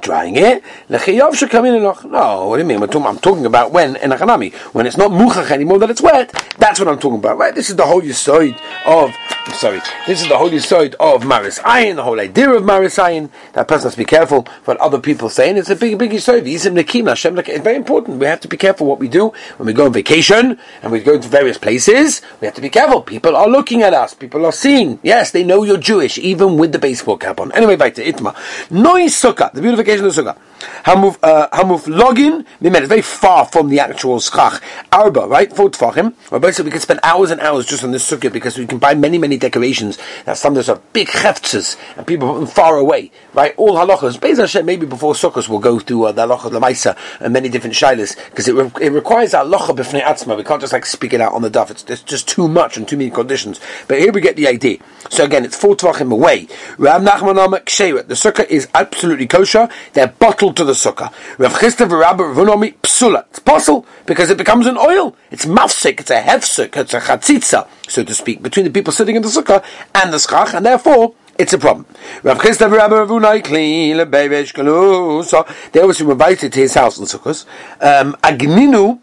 drying 0.00 0.36
it. 0.36 0.62
Lechiyov 0.88 1.34
should 1.34 1.50
come 1.50 1.66
in 1.66 1.74
and 1.74 1.84
no. 1.84 2.48
What 2.48 2.56
do 2.56 2.62
you 2.62 2.68
mean? 2.68 2.82
I'm 2.82 2.88
talking, 2.88 3.06
I'm 3.06 3.18
talking 3.18 3.46
about 3.46 3.72
when 3.72 3.96
in 3.96 4.12
a 4.12 4.16
chanami 4.16 4.52
when 4.72 4.86
it's 4.86 4.96
not 4.96 5.10
muchach 5.10 5.50
anymore 5.50 5.78
that 5.80 5.90
it's 5.90 6.00
wet. 6.00 6.32
That's 6.58 6.78
what 6.80 6.88
I'm 6.88 6.98
talking 6.98 7.18
about, 7.18 7.38
right? 7.38 7.54
This 7.54 7.70
is 7.70 7.76
the 7.76 7.86
whole 7.86 8.02
side 8.12 8.56
of. 8.86 9.14
I'm 9.44 9.54
sorry. 9.54 9.80
This 10.06 10.22
is 10.22 10.28
the 10.28 10.38
whole 10.38 10.56
side 10.60 10.94
of 11.00 11.24
maris 11.24 11.58
ayin. 11.60 11.96
The 11.96 12.04
whole 12.04 12.20
idea 12.20 12.50
of 12.50 12.64
maris 12.64 12.96
ayin. 12.96 13.30
That 13.52 13.68
person 13.68 13.86
has 13.86 13.92
to 13.94 13.98
be 13.98 14.04
careful 14.04 14.46
what 14.64 14.78
other 14.78 15.00
people 15.00 15.28
say, 15.28 15.50
and 15.50 15.58
it's 15.58 15.70
a 15.70 15.76
big, 15.76 15.98
big 15.98 16.12
yisoid. 16.12 16.46
It's 16.46 17.62
very 17.62 17.76
important. 17.76 18.18
We 18.18 18.26
have 18.26 18.40
to 18.40 18.48
be 18.48 18.56
careful 18.56 18.86
what 18.86 18.98
we 18.98 19.08
do 19.08 19.32
when 19.56 19.66
we 19.66 19.72
go 19.72 19.86
on 19.86 19.92
vacation 19.92 20.58
and 20.82 20.92
we 20.92 21.00
go 21.00 21.18
to 21.18 21.28
various 21.28 21.58
places. 21.58 22.22
We 22.40 22.46
have 22.46 22.54
to 22.54 22.60
be 22.60 22.70
careful. 22.70 23.02
People 23.02 23.36
are 23.36 23.48
looking 23.48 23.82
at 23.82 23.94
us. 23.94 24.14
People 24.14 24.46
are 24.46 24.52
seeing. 24.52 24.98
Yes, 25.02 25.30
they 25.32 25.44
know 25.44 25.62
you're 25.62 25.78
Jewish, 25.78 26.18
even 26.18 26.56
with 26.56 26.72
the 26.72 26.78
baseball 26.78 27.16
cap 27.16 27.40
on. 27.40 27.52
Anyway, 27.52 27.76
back 27.76 27.94
to 27.94 28.04
itma. 28.04 28.34
Noi 28.70 29.06
sukkah. 29.06 29.52
The 29.52 29.60
beautiful 29.60 29.81
of 29.88 30.14
the 30.14 30.22
sukkah. 30.22 30.36
Hamuf 30.84 31.18
uh, 31.22 31.48
hamuf 31.48 31.84
login. 31.86 32.44
It's 32.60 32.88
very 32.88 33.02
far 33.02 33.46
from 33.46 33.68
the 33.68 33.80
actual 33.80 34.20
schach. 34.20 34.62
Arba, 34.90 35.26
right? 35.26 35.54
Four 35.54 35.70
tefachim. 35.70 36.14
Basically, 36.40 36.66
we 36.66 36.70
can 36.70 36.80
spend 36.80 37.00
hours 37.02 37.30
and 37.30 37.40
hours 37.40 37.66
just 37.66 37.84
on 37.84 37.90
this 37.90 38.08
sukkah 38.08 38.32
because 38.32 38.58
we 38.58 38.66
can 38.66 38.78
buy 38.78 38.94
many, 38.94 39.18
many 39.18 39.36
decorations. 39.36 39.98
That 40.24 40.38
some 40.38 40.52
of 40.52 40.56
those 40.56 40.68
are 40.68 40.80
big 40.92 41.08
heftzes 41.08 41.76
and 41.96 42.06
people 42.06 42.34
them 42.34 42.46
far 42.46 42.76
away, 42.76 43.10
right? 43.34 43.54
All 43.56 43.74
halachas. 43.74 44.18
Beis 44.18 44.38
Hashem, 44.38 44.64
maybe 44.64 44.86
before 44.86 45.14
sukkahs 45.14 45.48
we'll 45.48 45.58
go 45.58 45.78
through 45.78 46.04
uh, 46.04 46.12
the 46.12 46.26
halacha 46.26 46.50
lemaisa 46.50 46.96
and 47.20 47.32
many 47.32 47.48
different 47.48 47.74
shilas 47.74 48.16
because 48.30 48.48
it, 48.48 48.54
re- 48.54 48.70
it 48.80 48.90
requires 48.90 49.34
a 49.34 49.38
halacha 49.38 49.76
b'fnei 49.76 50.02
atzma. 50.02 50.36
We 50.36 50.44
can't 50.44 50.60
just 50.60 50.72
like 50.72 50.86
speak 50.86 51.12
it 51.12 51.20
out 51.20 51.32
on 51.32 51.42
the 51.42 51.50
duff. 51.50 51.70
It's, 51.70 51.84
it's 51.88 52.02
just 52.02 52.28
too 52.28 52.48
much 52.48 52.76
and 52.76 52.86
too 52.86 52.96
many 52.96 53.10
conditions. 53.10 53.60
But 53.88 53.98
here 53.98 54.12
we 54.12 54.20
get 54.20 54.36
the 54.36 54.48
idea. 54.48 54.78
So 55.10 55.24
again, 55.24 55.44
it's 55.44 55.56
four 55.56 55.76
tefachim 55.76 56.12
away. 56.12 56.46
The 56.78 58.14
sukkah 58.14 58.48
is 58.48 58.68
absolutely 58.74 59.26
kosher. 59.26 59.68
They're 59.92 60.08
bottled 60.08 60.56
to 60.56 60.64
the 60.64 60.72
sukkah. 60.72 61.12
Rav 61.38 61.54
Chisda 61.54 61.88
v'Rabba 61.88 62.34
Ravunomi 62.34 62.74
psula. 62.82 63.26
It's 63.30 63.38
possible 63.38 63.86
because 64.06 64.30
it 64.30 64.38
becomes 64.38 64.66
an 64.66 64.76
oil. 64.78 65.16
It's 65.30 65.44
mafsik. 65.44 66.00
It's 66.00 66.10
a 66.10 66.20
hefsik. 66.20 66.76
It's 66.76 66.94
a 66.94 67.00
chatzitza, 67.00 67.68
so 67.88 68.04
to 68.04 68.14
speak, 68.14 68.42
between 68.42 68.64
the 68.64 68.70
people 68.70 68.92
sitting 68.92 69.16
in 69.16 69.22
the 69.22 69.28
sukkah 69.28 69.64
and 69.94 70.12
the 70.12 70.18
schach, 70.18 70.54
and 70.54 70.64
therefore 70.64 71.14
it's 71.38 71.52
a 71.52 71.58
problem. 71.58 71.86
Rav 72.22 72.38
Chisda 72.38 72.68
v'Rabba 72.70 73.06
Ravunai 73.06 73.42
kli 73.42 73.92
lebevesh 73.92 74.52
kalu. 74.52 75.24
So 75.24 75.46
they 75.72 75.80
obviously 75.80 76.06
were 76.06 76.12
invited 76.12 76.52
to 76.52 76.60
his 76.60 76.74
house 76.74 76.98
in 76.98 77.04
sukkahs. 77.04 77.46
Um, 77.80 78.14
Agninu 78.22 79.00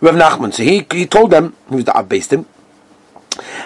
Rav 0.00 0.14
Nachman. 0.14 0.52
So 0.52 0.62
he 0.62 0.86
he 0.92 1.06
told 1.06 1.30
them 1.30 1.56
he 1.68 1.76
was 1.76 1.84
the 1.84 2.26
him 2.30 2.46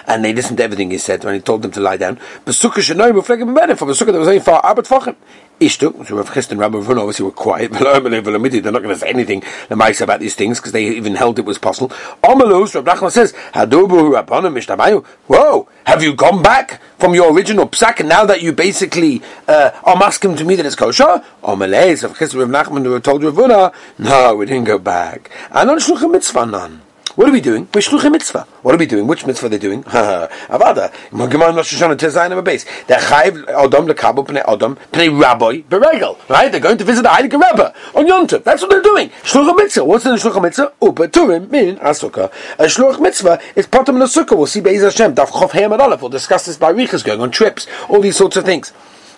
and 0.07 0.23
they 0.23 0.33
listened 0.33 0.57
to 0.57 0.63
everything 0.63 0.91
he 0.91 0.97
said 0.97 1.23
when 1.23 1.33
he 1.33 1.39
told 1.39 1.61
them 1.61 1.71
to 1.71 1.79
lie 1.79 1.97
down. 1.97 2.19
But 2.45 2.55
sukkah 2.55 2.81
should 2.81 2.97
know 2.97 3.21
from 3.21 3.53
the 3.53 3.53
sukkah 3.53 4.11
that 4.11 4.19
was 4.19 4.27
only 4.27 4.39
far 4.39 4.61
abat 4.61 4.87
fachim. 4.87 5.15
Ishtu, 5.59 6.07
so 6.07 6.15
Rav 6.15 6.33
Chist 6.33 6.51
and 6.51 6.59
Rabbi 6.59 6.77
Run 6.77 6.97
obviously 6.97 7.25
were 7.25 7.31
quiet. 7.31 7.71
They're 7.73 7.83
not 7.83 8.01
going 8.01 8.23
to 8.23 8.95
say 8.95 9.09
anything 9.09 9.43
the 9.67 9.99
about 10.01 10.21
these 10.21 10.33
things 10.33 10.57
because 10.57 10.71
they 10.71 10.87
even 10.87 11.15
held 11.15 11.37
it 11.37 11.43
was 11.43 11.57
possible. 11.57 11.89
Omalus, 12.23 12.75
Rav 12.75 12.85
Nachman 12.85 13.11
says, 13.11 13.33
Hadubu 13.53 14.23
Rabbanim 14.23 14.53
Mishtamayu. 14.57 15.05
Whoa, 15.27 15.67
have 15.85 16.01
you 16.01 16.13
gone 16.13 16.41
back 16.41 16.81
from 16.97 17.13
your 17.13 17.33
original 17.33 17.67
psak 17.67 18.05
now 18.05 18.25
that 18.25 18.41
you 18.41 18.53
basically 18.53 19.21
uh, 19.49 19.71
are 19.83 20.01
asking 20.01 20.37
to 20.37 20.45
me 20.45 20.55
that 20.55 20.65
it's 20.65 20.75
kosher? 20.75 21.23
Omalez, 21.43 22.03
Rav 22.03 22.17
Chist 22.17 22.35
and 22.35 22.49
Rav 22.49 22.67
Nachman 22.67 22.85
who 22.85 22.97
told 23.01 23.21
Ravuna, 23.21 23.73
no, 23.97 24.35
we 24.35 24.45
didn't 24.45 24.63
go 24.63 24.79
back. 24.79 25.29
And 25.51 25.69
on 25.69 25.79
Shluchim 25.79 26.11
Mitzvah 26.11 26.45
none. 26.45 26.81
What 27.15 27.27
are 27.27 27.31
we 27.31 27.41
doing? 27.41 27.67
We're 27.73 27.81
shluchim 27.81 28.11
mitzvah. 28.11 28.41
What 28.61 28.75
are 28.75 28.77
we 28.77 28.85
doing? 28.85 29.07
Which 29.07 29.25
mitzvah 29.25 29.47
are 29.47 29.49
they 29.49 29.57
doing? 29.57 29.83
Avada. 29.83 30.93
Gemara 31.11 31.53
Rosh 31.53 31.73
Hashanah 31.73 31.97
Tezayin 31.97 32.37
a 32.37 32.41
base. 32.41 32.65
They're 32.85 32.99
chayv 32.99 33.45
odom 33.45 33.89
lekabel 33.89 34.27
pnei 34.27 34.45
odom 34.45 34.77
pnei 34.91 35.19
rabbi 35.19 35.61
beregel. 35.61 36.17
Right? 36.29 36.51
They're 36.51 36.61
going 36.61 36.77
to 36.77 36.83
visit 36.83 37.01
the 37.01 37.09
Heilige 37.09 37.33
Rebbe 37.33 37.73
on 37.95 38.05
Yontif. 38.05 38.43
That's 38.43 38.61
what 38.61 38.69
they're 38.69 38.81
doing. 38.81 39.09
Shluchim 39.23 39.57
mitzvah. 39.57 39.85
What's 39.85 40.05
in 40.05 40.11
the 40.11 40.17
shluchim 40.17 40.43
mitzvah? 40.43 40.73
Upeturim 40.81 41.49
min 41.49 41.77
asukah. 41.77 42.31
A 42.59 42.65
shluch 42.65 42.99
mitzvah 42.99 43.39
is 43.55 43.65
potem 43.65 43.97
sukkah. 44.05 44.37
We'll 44.37 44.45
see 44.45 44.61
Be'ez 44.61 44.83
Hashem. 44.83 45.15
Daf 45.15 45.27
chof 45.29 45.55
and 45.55 46.01
We'll 46.01 46.09
discuss 46.09 46.45
this 46.45 46.57
by 46.57 46.69
Riches 46.69 47.01
going 47.03 47.21
on 47.21 47.31
trips. 47.31 47.67
All 47.89 48.01
these 48.01 48.17
sorts 48.17 48.37
of 48.37 48.45
things. 48.45 48.71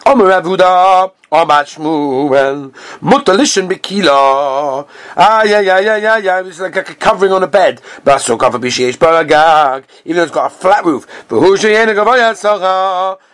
Omer 0.05 0.41
Avuda, 0.41 1.11
Omer 1.31 1.63
Shmuel, 1.63 2.71
Mutalishin 3.01 3.69
Bikila. 3.69 4.87
Ah, 5.15 5.43
yeah, 5.43 5.59
yeah, 5.59 5.79
yeah, 5.79 5.97
yeah, 5.97 6.17
yeah. 6.17 6.41
It's 6.45 6.59
like 6.59 6.75
a 6.75 6.83
covering 6.83 7.31
on 7.31 7.43
a 7.43 7.47
bed. 7.47 7.81
Baso 8.03 8.37
cover 8.39 8.57
Bishesh 8.57 8.97
Baragag. 8.97 9.83
Even 10.05 10.17
though 10.17 10.23
it's 10.23 10.31
got 10.31 10.47
a 10.51 10.55
flat 10.55 10.83
roof. 10.85 11.07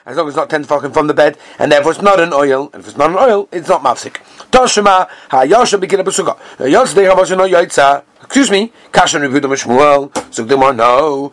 As 0.05 0.17
long 0.17 0.27
as 0.27 0.27
it's 0.27 0.35
not 0.35 0.49
ten 0.49 0.63
fucking 0.65 0.91
from 0.91 1.07
the 1.07 1.13
bed, 1.13 1.37
and 1.57 1.71
therefore 1.71 1.93
it's 1.93 2.01
not 2.01 2.19
an 2.19 2.33
oil. 2.33 2.69
And 2.73 2.81
if 2.81 2.89
it's 2.89 2.97
not 2.97 3.11
an 3.11 3.17
oil, 3.17 3.47
it's 3.51 3.69
not 3.69 3.81
mafsik. 3.81 4.17
Toshima, 4.51 5.07
Ha 5.29 5.45
Yosha 5.45 5.79
Bikila 5.79 6.03
Basuka. 6.03 6.37
Yosha 6.59 6.95
Deha 6.95 7.13
Bashino 7.15 7.47
Yaitza. 7.49 8.03
Excuse 8.27 8.51
me, 8.51 8.73
Kashan 8.91 9.21
Reviewed 9.21 9.43
Shmuel. 9.43 10.11
So 10.33 10.43
the 10.43 10.57
one, 10.57 10.75
no. 10.75 11.31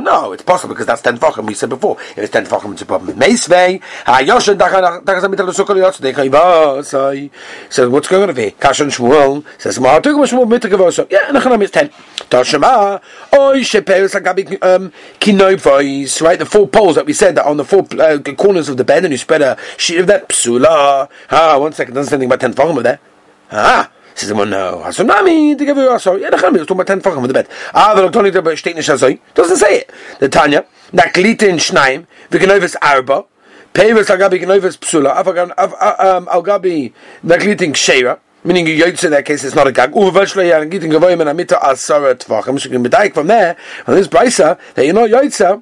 No, 0.00 0.32
it's 0.32 0.42
possible 0.42 0.74
because 0.74 0.86
that's 0.86 1.02
ten 1.02 1.18
tefachim. 1.18 1.46
We 1.46 1.52
said 1.52 1.68
before. 1.68 2.00
If 2.00 2.18
it's 2.18 2.32
ten 2.32 2.46
tefachim, 2.46 2.72
it's 2.72 2.80
a 2.80 2.86
problem. 2.86 3.18
Meisvei. 3.18 3.82
Hayoshen 4.06 4.56
dachas 4.56 5.04
amital 5.04 5.52
sukol 5.52 5.76
yotz 5.76 6.00
dechayva. 6.00 6.82
So 7.70 7.90
what's 7.90 8.08
going 8.08 8.22
on 8.22 8.30
over 8.30 8.40
here? 8.40 8.52
Kashan 8.52 8.88
Shmuel 8.90 9.44
says 9.58 9.78
ma 9.78 10.00
tugum 10.00 10.24
Shmuel 10.26 10.46
mitagavoso. 10.58 11.06
Yeah, 11.10 11.28
nachanam 11.28 11.62
is 11.62 11.70
ten. 11.70 11.90
Tashema. 12.30 13.02
Oy 13.34 13.60
shepeus 13.60 14.14
lagabi 14.18 14.58
um 14.62 14.92
kinoy. 15.20 16.22
Right, 16.22 16.38
the 16.38 16.46
four 16.46 16.66
poles 16.66 16.94
that 16.94 17.04
we 17.04 17.12
said 17.12 17.34
that 17.34 17.44
on 17.44 17.58
the 17.58 17.64
four 17.64 17.86
uh, 18.00 18.18
corners 18.36 18.70
of 18.70 18.78
the 18.78 18.84
bed, 18.84 19.04
and 19.04 19.12
you 19.12 19.18
spread 19.18 19.42
a 19.42 19.58
sheet 19.76 19.98
of 19.98 20.06
that 20.06 20.30
psula. 20.30 21.10
Ah, 21.30 21.58
one 21.58 21.72
second. 21.74 21.92
Doesn't 21.94 22.08
say 22.08 22.16
anything 22.16 22.28
about 22.32 22.40
ten 22.40 22.54
tefachim 22.54 22.70
over 22.70 22.82
there. 22.82 22.98
Ah. 23.52 23.90
Says 24.14 24.28
the 24.28 24.34
one, 24.34 24.50
no. 24.50 24.82
Hasunami, 24.84 25.58
to 25.58 25.64
give 25.64 25.76
you. 25.76 25.84
Yeah, 25.84 25.94
it's 25.96 26.04
talking 26.06 26.70
about 26.70 26.86
ten 26.86 27.00
the 27.00 27.32
bed. 27.32 27.48
Ah. 27.74 27.94
Doesn't 29.34 29.56
say 29.56 29.78
it. 29.78 29.90
The 30.20 30.28
Tanya, 30.28 30.64
Naklite 30.92 31.58
Schneim, 31.58 32.06
wir 32.30 32.40
genovis 32.40 32.76
Arba, 32.80 33.24
Pevis 33.72 34.06
Agabi 34.06 34.40
genovis 34.40 34.78
Psula, 34.78 35.16
um, 35.18 36.26
Agabi 36.26 36.92
Naklitin 37.24 37.72
Ksheira, 37.72 38.20
meaning 38.44 38.68
you 38.68 38.84
in 38.84 38.94
that 39.10 39.24
case 39.24 39.42
it's 39.42 39.56
not 39.56 39.66
a 39.66 39.72
gag. 39.72 39.90
Uvelshlo 39.90 40.48
ya 40.48 40.60
gitin 40.64 40.92
gavoyim 40.92 41.20
and 41.20 41.30
amita 41.30 41.56
asara 41.56 42.14
tvachim. 42.14 42.60
So 42.60 42.68
you 42.68 42.78
can 42.78 42.82
be 42.84 43.10
from 43.10 43.26
there, 43.26 43.56
on 43.88 43.94
this 43.96 44.06
brisa, 44.06 44.58
that 44.74 44.86
you 44.86 44.92
know 44.92 45.08
Yotze, 45.08 45.60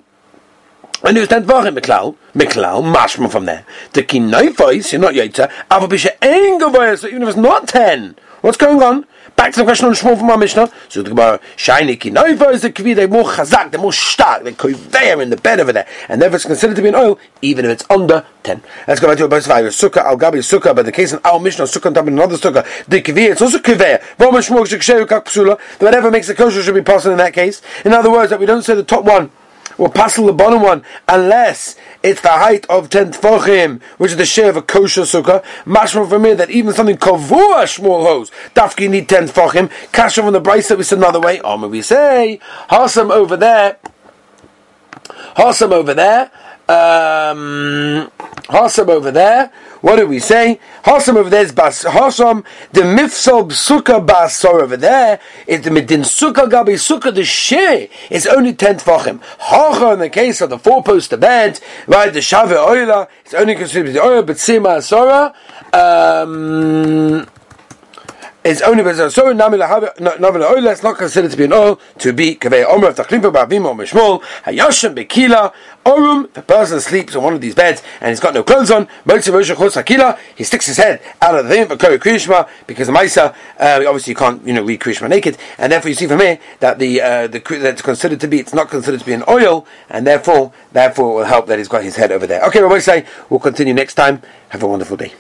and 1.05 1.17
you 1.17 1.25
stand 1.25 1.47
for 1.47 1.65
him, 1.65 1.75
Miklal, 1.75 2.17
Miklal, 2.35 2.83
mashma 2.95 3.31
from 3.31 3.47
there. 3.47 3.65
The 3.95 4.03
kinoi 4.03 4.55
voice, 4.55 4.93
you're 4.93 5.01
not 5.01 5.15
Yotze, 5.15 5.51
Avabisha 5.71 6.11
ain't 6.21 6.61
gavoyim, 6.61 6.99
so 6.99 7.09
even 7.09 7.23
if 7.23 7.29
it's 7.31 7.39
not 7.39 7.67
ten, 7.67 8.15
What's 8.43 8.57
going 8.57 8.83
on? 8.83 9.07
Back 9.37 9.53
to 9.53 9.61
the 9.61 9.65
question 9.65 9.87
on 9.87 9.93
Shmuel 9.93 10.19
from 10.19 10.29
our 10.29 10.37
Mishnah. 10.37 10.69
So 10.89 11.01
the 11.03 11.11
Gemara, 11.11 11.39
shiny 11.55 11.97
kinova 11.97 12.53
is 12.53 12.63
the 12.63 12.73
kvi, 12.73 12.93
they're 12.93 13.07
more 13.07 13.23
chazak, 13.23 13.71
they're 13.71 13.81
more 13.81 13.93
stark, 13.93 14.43
they're 14.43 15.23
in 15.23 15.31
the 15.31 15.37
bed 15.37 15.61
over 15.61 15.73
there. 15.73 15.87
And 16.09 16.21
therefore 16.21 16.37
it's 16.37 16.45
considered 16.45 16.75
to 16.75 16.83
be 16.83 16.89
an 16.89 16.97
oil, 16.97 17.21
even 17.41 17.65
if 17.65 17.71
it's 17.71 17.85
under 17.89 18.27
10. 18.43 18.61
Let's 18.89 18.99
go 18.99 19.07
back 19.07 19.19
to 19.19 19.27
a 19.27 19.29
verse 19.29 19.47
5. 19.47 19.67
Sukkah, 19.67 19.99
al 19.99 20.19
gabi 20.19 20.39
sukkah, 20.39 20.75
but 20.75 20.87
the 20.87 20.91
case 20.91 21.13
in 21.13 21.21
our 21.25 21.39
Mishnah, 21.39 21.67
sukkah 21.67 21.87
on 21.87 21.95
top 21.95 22.03
of 22.03 22.09
another 22.09 22.37
sukkah, 22.37 22.67
the 22.87 23.01
kvi, 23.01 23.31
it's 23.31 23.41
also 23.41 23.59
koveir. 23.59 24.03
Whatever 25.79 26.11
makes 26.11 26.27
the 26.27 26.35
kosher 26.35 26.65
should 26.65 26.75
be 26.75 26.83
possible 26.83 27.13
in 27.13 27.19
that 27.19 27.35
case. 27.35 27.63
In 27.85 27.93
other 27.93 28.11
words, 28.11 28.31
that 28.31 28.41
we 28.41 28.47
don't 28.47 28.63
say 28.63 28.75
the 28.75 28.83
top 28.83 29.05
one 29.05 29.31
or 29.83 29.91
passel 29.91 30.27
the 30.27 30.33
bottom 30.33 30.63
one, 30.63 30.85
unless 31.09 31.77
it's 32.03 32.21
the 32.21 32.29
height 32.29 32.65
of 32.71 32.89
ten 32.89 33.13
tefachim, 33.13 33.83
which 33.99 34.13
is 34.13 34.17
the 34.17 34.25
share 34.25 34.49
of 34.49 34.57
a 34.57 34.63
kosher 34.63 35.03
sukkah. 35.03 35.45
Mashma 35.65 36.09
from 36.09 36.25
here 36.25 36.37
that 36.37 36.51
even 36.51 36.73
something 36.73 36.97
kavua 36.97 37.69
small 37.69 38.05
hose, 38.05 38.31
dafki 38.55 38.89
need 38.89 39.09
ten 39.09 39.27
tefachim. 39.27 39.71
Kasha 39.93 40.23
from 40.23 40.33
the 40.33 40.41
Bryce 40.41 40.69
that 40.69 40.79
we 40.79 40.85
said 40.85 40.99
another 40.99 41.21
way. 41.21 41.41
Oh, 41.43 41.67
we 41.67 41.83
say 41.83 42.39
Hasam 42.71 43.11
over 43.11 43.37
there. 43.37 43.79
Hasam 45.37 45.73
over 45.73 45.95
there. 45.95 46.31
Um, 46.73 48.11
Hasam 48.49 48.89
over 48.89 49.11
there. 49.11 49.53
What 49.83 49.97
do 49.97 50.07
we 50.07 50.21
say? 50.21 50.59
Hasam 50.85 51.17
over 51.17 51.29
there 51.29 51.43
is 51.43 51.53
bas 51.53 51.85
Hasam. 51.85 52.45
The 52.73 52.83
mifsal 52.83 53.51
sukkah 53.51 54.05
basar 54.07 54.63
over 54.63 54.77
there 54.77 55.21
is 55.47 55.63
the 55.63 55.71
midin 55.71 56.01
sukkah 56.01 56.49
gabi 56.49 56.75
sukkah. 56.75 57.15
The 57.15 57.25
share 57.25 57.89
is 58.11 58.27
only 58.27 58.55
ten 58.55 58.77
tvachim. 58.77 59.21
Hacha 59.39 59.93
in 59.93 59.99
the 59.99 60.09
case 60.09 60.41
of 60.41 60.51
the 60.51 60.59
four 60.59 60.83
poster 60.83 61.17
bed, 61.17 61.61
right? 61.87 62.13
The 62.13 62.23
shave 62.23 62.49
oila 62.49 63.09
is 63.27 63.35
only 63.35 63.55
considered 63.55 63.93
the 63.93 64.03
oil, 64.03 64.23
but 64.23 64.37
sima 64.37 64.79
asara. 64.79 65.35
Um, 65.75 67.27
is 68.45 68.61
only 68.63 68.83
so 68.83 69.33
namila 69.33 70.43
oil. 70.43 70.67
It's 70.67 70.83
not 70.83 70.99
considered 70.99 71.31
to 71.31 71.37
be 71.37 71.45
an 71.45 71.53
oil 71.53 71.81
to 71.99 72.13
be 72.13 72.35
kaveh 72.35 72.65
omer 72.67 72.89
of 72.89 72.97
tachlifa 72.97 73.33
ba'avim 73.33 73.65
or 73.65 73.75
mishmol 73.75 74.23
hayashim 74.45 74.95
bekila 74.95 75.53
orum. 75.85 76.33
The 76.33 76.43
person 76.43 76.81
sleeps 76.81 77.15
on 77.15 77.23
one 77.23 77.35
of 77.35 77.41
these 77.41 77.55
beds 77.55 77.83
and 78.01 78.11
he's 78.11 78.21
got 78.21 78.35
no 78.35 78.43
clothes 78.43 78.71
on. 78.71 78.89
He 79.07 80.45
sticks 80.45 80.67
his 80.67 80.77
head 80.77 81.01
out 81.21 81.39
of 81.39 81.47
the 81.47 81.55
thing 81.55 81.67
for 81.67 81.77
krishma 81.77 82.49
because 82.67 82.89
the 82.89 82.93
ma'isa 82.93 83.35
uh, 83.59 83.85
obviously 83.87 84.13
you 84.13 84.17
can't 84.17 84.45
you 84.47 84.55
know 84.55 84.63
read 84.63 84.81
naked 85.09 85.39
and 85.59 85.73
therefore 85.73 85.89
you 85.91 85.95
see 85.95 86.07
from 86.07 86.21
here 86.21 86.39
that 86.61 86.79
the 86.79 87.01
uh, 87.01 87.27
the 87.27 87.41
that's 87.61 87.83
considered 87.83 88.21
to 88.21 88.29
be 88.29 88.41
it's 88.41 88.55
not 88.55 88.69
considered 88.69 89.01
to 89.01 89.07
be 89.07 89.13
an 89.13 89.25
oil 89.29 89.67
and 89.89 90.07
therefore 90.07 90.53
therefore 90.73 91.13
it 91.13 91.15
will 91.15 91.25
help 91.25 91.47
that 91.47 91.59
he's 91.59 91.69
got 91.69 91.83
his 91.83 91.97
head 91.97 92.11
over 92.11 92.27
there. 92.27 92.43
Okay, 92.47 92.63
what 92.63 92.73
I 92.73 92.79
say 92.81 93.07
we'll 93.31 93.41
continue 93.41 93.75
next 93.75 93.95
time. 93.95 94.23
Have 94.49 94.63
a 94.63 94.67
wonderful 94.67 94.97
day. 94.97 95.13